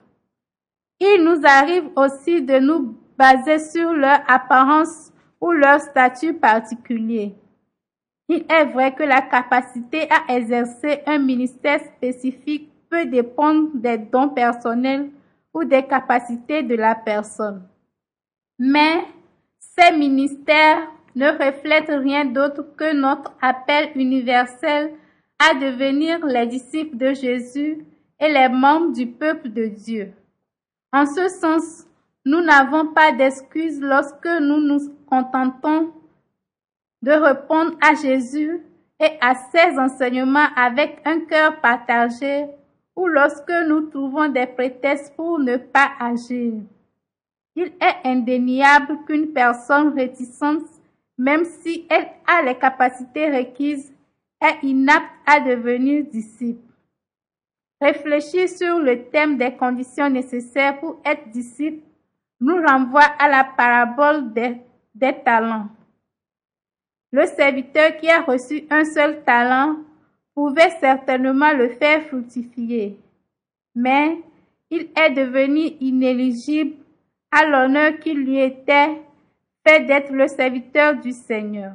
Il 1.01 1.25
nous 1.25 1.45
arrive 1.45 1.91
aussi 1.97 2.43
de 2.43 2.59
nous 2.59 2.97
baser 3.19 3.59
sur 3.59 3.93
leur 3.93 4.21
apparence 4.29 5.13
ou 5.41 5.51
leur 5.51 5.81
statut 5.81 6.35
particulier. 6.35 7.35
Il 8.29 8.45
est 8.49 8.65
vrai 8.67 8.95
que 8.95 9.03
la 9.03 9.21
capacité 9.21 10.09
à 10.11 10.33
exercer 10.35 11.01
un 11.07 11.19
ministère 11.19 11.81
spécifique 11.81 12.71
peut 12.89 13.05
dépendre 13.07 13.71
des 13.75 13.99
dons 13.99 14.29
personnels 14.29 15.11
ou 15.53 15.65
des 15.65 15.83
capacités 15.83 16.63
de 16.63 16.77
la 16.77 16.95
personne. 16.95 17.69
Mais 18.59 19.05
ces 19.77 19.97
ministères 19.97 20.89
ne 21.15 21.29
reflètent 21.29 21.89
rien 21.89 22.25
d'autre 22.25 22.65
que 22.77 22.95
notre 22.95 23.33
appel 23.41 23.91
universel 23.95 24.93
à 25.39 25.55
devenir 25.55 26.25
les 26.27 26.47
disciples 26.47 26.97
de 26.97 27.13
Jésus 27.13 27.85
et 28.21 28.29
les 28.29 28.49
membres 28.49 28.93
du 28.93 29.07
peuple 29.07 29.49
de 29.51 29.67
Dieu. 29.67 30.13
En 30.93 31.07
ce 31.07 31.29
sens, 31.29 31.87
nous 32.25 32.41
n'avons 32.41 32.93
pas 32.93 33.13
d'excuses 33.13 33.81
lorsque 33.81 34.29
nous 34.41 34.61
nous 34.61 34.95
contentons 35.07 35.93
de 37.03 37.11
répondre 37.11 37.77
à 37.83 37.95
Jésus 37.95 38.61
et 39.01 39.19
à 39.21 39.35
ses 39.35 39.79
enseignements 39.79 40.49
avec 40.55 41.01
un 41.05 41.21
cœur 41.21 41.61
partagé 41.61 42.47
ou 42.95 43.09
lorsque 43.09 43.53
nous 43.69 43.89
trouvons 43.89 44.29
des 44.29 44.47
prétextes 44.47 45.17
pour 45.17 45.39
ne 45.39 45.57
pas 45.57 45.91
agir. 45.99 46.53
Il 47.55 47.73
est 47.81 48.09
indéniable 48.09 48.99
qu'une 49.07 49.33
personne 49.33 49.95
réticente, 49.95 50.65
même 51.19 51.45
si 51.45 51.87
elle 51.91 52.09
a 52.27 52.43
les 52.43 52.59
capacités 52.59 53.31
requises, 53.31 53.93
est 54.41 54.63
inapte 54.63 55.11
à 55.27 55.41
devenir 55.41 56.05
disciple. 56.05 56.63
Réfléchir 57.81 58.49
sur 58.49 58.79
le 58.79 59.05
thème 59.11 59.37
des 59.37 59.53
conditions 59.55 60.09
nécessaires 60.09 60.79
pour 60.81 61.01
être 61.05 61.29
disciple 61.31 61.85
nous 62.41 62.57
renvoie 62.57 63.07
à 63.19 63.29
la 63.29 63.45
parabole 63.45 64.33
des, 64.33 64.57
des 64.95 65.15
talents. 65.25 65.69
Le 67.13 67.27
serviteur 67.27 67.97
qui 67.99 68.09
a 68.09 68.23
reçu 68.23 68.65
un 68.71 68.85
seul 68.85 69.23
talent 69.25 69.77
pouvait 70.35 70.71
certainement 70.81 71.53
le 71.53 71.69
faire 71.71 72.03
fructifier, 72.07 72.99
mais 73.75 74.19
il 74.71 74.89
est 74.97 75.11
devenu 75.11 75.61
inéligible 75.81 76.77
à 77.33 77.47
l'honneur 77.47 77.99
qui 77.99 78.13
lui 78.13 78.39
était 78.39 79.01
fait 79.67 79.87
d'être 79.87 80.13
le 80.13 80.29
serviteur 80.29 81.01
du 81.01 81.13
Seigneur, 81.13 81.73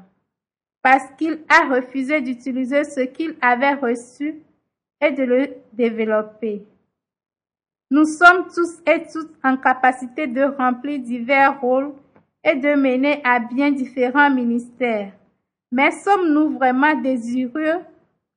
parce 0.82 1.12
qu'il 1.17 1.39
a 1.50 1.76
refusé 1.76 2.22
d'utiliser 2.22 2.84
ce 2.84 3.02
qu'il 3.02 3.36
avait 3.41 3.74
reçu 3.74 4.36
et 5.02 5.12
de 5.12 5.24
le 5.24 5.48
développer. 5.74 6.63
Nous 7.89 8.06
sommes 8.06 8.48
tous 8.54 8.82
et 8.86 9.04
toutes 9.12 9.34
en 9.43 9.58
capacité 9.58 10.28
de 10.28 10.43
remplir 10.43 11.00
divers 11.00 11.60
rôles 11.60 11.93
et 12.43 12.56
de 12.56 12.76
mener 12.76 13.22
à 13.24 13.39
bien 13.39 13.72
différents 13.72 14.30
ministères. 14.30 15.13
Mais 15.72 15.91
sommes-nous 15.91 16.58
vraiment 16.58 16.96
désireux, 17.02 17.82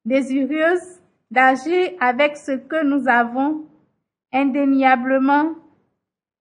désireuses 0.04 1.00
d'agir 1.30 1.90
avec 2.00 2.36
ce 2.36 2.52
que 2.52 2.84
nous 2.84 3.08
avons 3.08 3.66
Indéniablement, 4.32 5.56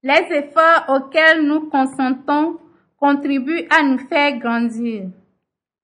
les 0.03 0.25
efforts 0.31 0.85
auxquels 0.88 1.45
nous 1.45 1.69
consentons 1.69 2.57
contribuent 2.97 3.67
à 3.69 3.83
nous 3.83 3.97
faire 3.97 4.38
grandir. 4.38 5.09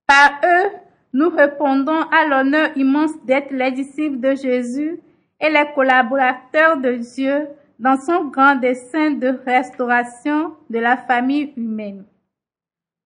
Par 0.08 0.40
eux, 0.44 0.72
nous 1.14 1.30
répondons 1.30 2.02
à 2.12 2.28
l'honneur 2.28 2.70
immense 2.76 3.14
d'être 3.26 3.52
les 3.52 3.72
disciples 3.72 4.20
de 4.20 4.36
Jésus 4.36 5.00
et 5.40 5.50
les 5.50 5.66
collaborateurs 5.74 6.78
de 6.78 6.96
Dieu 6.96 7.48
dans 7.80 8.00
son 8.00 8.26
grand 8.26 8.56
dessein 8.56 9.12
de 9.12 9.40
restauration 9.46 10.56
de 10.70 10.80
la 10.80 10.98
famille 10.98 11.54
humaine 11.58 12.06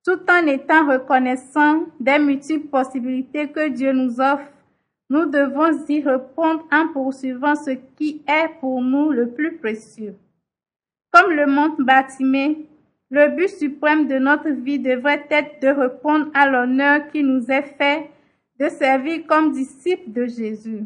tout 0.09 0.19
en 0.27 0.47
étant 0.47 0.87
reconnaissant 0.87 1.83
des 1.99 2.17
multiples 2.17 2.67
possibilités 2.67 3.49
que 3.49 3.69
Dieu 3.69 3.91
nous 3.93 4.19
offre, 4.19 4.47
nous 5.09 5.25
devons 5.25 5.85
y 5.87 6.01
répondre 6.01 6.65
en 6.71 6.87
poursuivant 6.87 7.55
ce 7.55 7.71
qui 7.95 8.23
est 8.27 8.59
pour 8.59 8.81
nous 8.81 9.11
le 9.11 9.29
plus 9.29 9.57
précieux. 9.57 10.15
Comme 11.11 11.31
le 11.31 11.47
montre 11.47 11.81
Batimé, 11.83 12.67
le 13.09 13.35
but 13.35 13.49
suprême 13.49 14.07
de 14.07 14.19
notre 14.19 14.49
vie 14.49 14.77
devrait 14.77 15.25
être 15.31 15.59
de 15.61 15.67
répondre 15.67 16.27
à 16.35 16.47
l'honneur 16.47 17.07
qui 17.11 17.23
nous 17.23 17.49
est 17.49 17.75
fait 17.77 18.09
de 18.59 18.69
servir 18.69 19.25
comme 19.25 19.51
disciples 19.51 20.11
de 20.11 20.27
Jésus. 20.27 20.85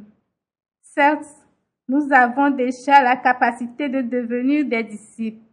Certes, 0.82 1.26
nous 1.90 2.08
avons 2.14 2.50
déjà 2.52 3.04
la 3.04 3.18
capacité 3.18 3.90
de 3.90 4.02
devenir 4.02 4.66
des 4.66 4.84
disciples, 4.84 5.44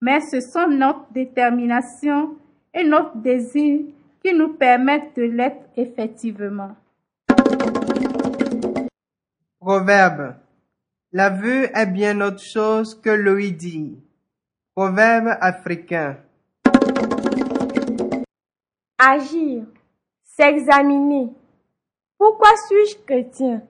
mais 0.00 0.20
ce 0.20 0.40
sont 0.40 0.68
notre 0.68 1.10
détermination 1.12 2.36
et 2.72 2.84
notre 2.84 3.16
désir 3.16 3.80
qui 4.22 4.32
nous 4.32 4.52
permettent 4.54 5.16
de 5.16 5.22
l'être 5.22 5.64
effectivement. 5.76 6.76
Proverbe. 9.58 10.36
La 11.12 11.30
vue 11.30 11.68
est 11.72 11.86
bien 11.86 12.20
autre 12.20 12.42
chose 12.42 13.00
que 13.00 13.10
l'ouïe 13.10 13.96
Proverbe 14.74 15.38
africain. 15.40 16.18
Agir, 18.98 19.66
s'examiner. 20.24 21.28
Pourquoi 22.18 22.50
suis-je 22.66 22.98
chrétien? 23.06 23.62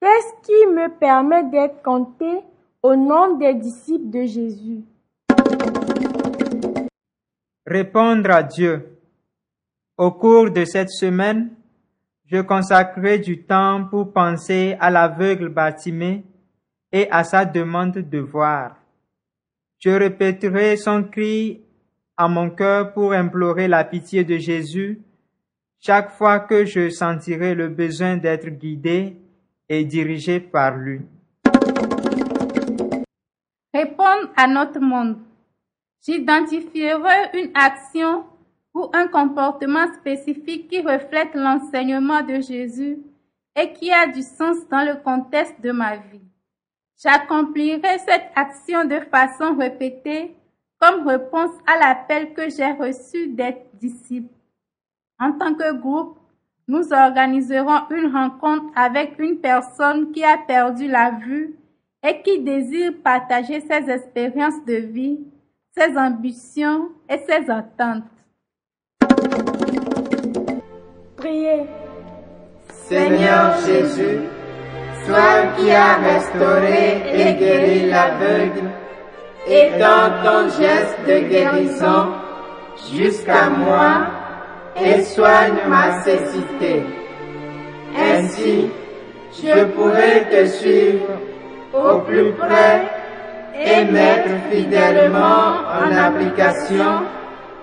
Qu'est-ce 0.00 0.42
qui 0.42 0.66
me 0.66 0.88
permet 0.98 1.44
d'être 1.44 1.80
compté 1.80 2.40
au 2.82 2.96
nom 2.96 3.36
des 3.36 3.54
disciples 3.54 4.10
de 4.10 4.24
Jésus? 4.24 4.82
Répondre 7.64 8.30
à 8.32 8.42
Dieu. 8.42 8.98
Au 9.96 10.10
cours 10.10 10.50
de 10.50 10.64
cette 10.64 10.90
semaine, 10.90 11.54
je 12.26 12.40
consacrerai 12.40 13.20
du 13.20 13.44
temps 13.44 13.86
pour 13.88 14.12
penser 14.12 14.76
à 14.80 14.90
l'aveugle 14.90 15.48
Bartimée 15.48 16.24
et 16.92 17.10
à 17.10 17.24
sa 17.24 17.44
demande 17.44 17.98
de 17.98 18.18
voir. 18.18 18.76
Je 19.78 19.90
répéterai 19.90 20.76
son 20.76 21.02
cri 21.02 21.60
à 22.16 22.28
mon 22.28 22.50
cœur 22.50 22.92
pour 22.92 23.12
implorer 23.12 23.66
la 23.66 23.82
pitié 23.82 24.22
de 24.22 24.36
Jésus 24.36 25.00
chaque 25.80 26.12
fois 26.12 26.38
que 26.38 26.64
je 26.64 26.90
sentirai 26.90 27.54
le 27.54 27.68
besoin 27.68 28.16
d'être 28.16 28.48
guidé 28.48 29.16
et 29.68 29.84
dirigé 29.84 30.38
par 30.38 30.76
lui. 30.76 31.00
Répondre 33.74 34.30
à 34.36 34.46
notre 34.46 34.80
monde. 34.80 35.18
J'identifierai 36.06 37.30
une 37.34 37.50
action 37.54 38.24
ou 38.74 38.90
un 38.92 39.08
comportement 39.08 39.92
spécifique 39.94 40.68
qui 40.68 40.80
reflète 40.80 41.34
l'enseignement 41.34 42.22
de 42.22 42.40
Jésus 42.40 42.98
et 43.56 43.72
qui 43.72 43.90
a 43.90 44.06
du 44.06 44.22
sens 44.22 44.56
dans 44.70 44.84
le 44.84 45.02
contexte 45.02 45.60
de 45.60 45.72
ma 45.72 45.96
vie. 45.96 46.31
J'accomplirai 47.02 47.98
cette 48.06 48.30
action 48.36 48.84
de 48.84 49.00
façon 49.10 49.56
répétée 49.56 50.36
comme 50.78 51.06
réponse 51.06 51.50
à 51.66 51.78
l'appel 51.78 52.32
que 52.32 52.48
j'ai 52.48 52.70
reçu 52.72 53.28
d'être 53.28 53.66
disciple. 53.74 54.32
En 55.18 55.32
tant 55.32 55.54
que 55.54 55.72
groupe, 55.74 56.18
nous 56.68 56.92
organiserons 56.92 57.88
une 57.90 58.14
rencontre 58.14 58.66
avec 58.76 59.18
une 59.18 59.38
personne 59.38 60.12
qui 60.12 60.22
a 60.22 60.38
perdu 60.38 60.86
la 60.86 61.10
vue 61.10 61.56
et 62.06 62.22
qui 62.22 62.40
désire 62.40 62.92
partager 63.02 63.60
ses 63.60 63.90
expériences 63.90 64.64
de 64.64 64.74
vie, 64.74 65.20
ses 65.76 65.96
ambitions 65.96 66.88
et 67.08 67.18
ses 67.18 67.50
attentes. 67.50 68.04
Priez. 71.16 71.66
Seigneur 72.68 73.56
Jésus, 73.66 74.20
toi 75.06 75.52
qui 75.56 75.70
as 75.70 75.96
restauré 75.96 77.02
et 77.12 77.34
guéri 77.34 77.90
l'aveugle, 77.90 78.70
étends 79.46 80.10
ton 80.22 80.48
geste 80.48 80.98
de 81.06 81.18
guérison 81.28 82.08
jusqu'à 82.92 83.48
moi 83.50 84.06
et 84.80 85.02
soigne 85.02 85.60
ma 85.68 86.02
cécité. 86.02 86.82
Ainsi, 87.96 88.70
je 89.42 89.64
pourrai 89.64 90.26
te 90.30 90.46
suivre 90.46 91.08
au 91.72 91.98
plus 92.00 92.32
près 92.32 92.82
et 93.54 93.84
mettre 93.84 94.30
fidèlement 94.50 95.62
en 95.80 95.94
application 95.94 97.02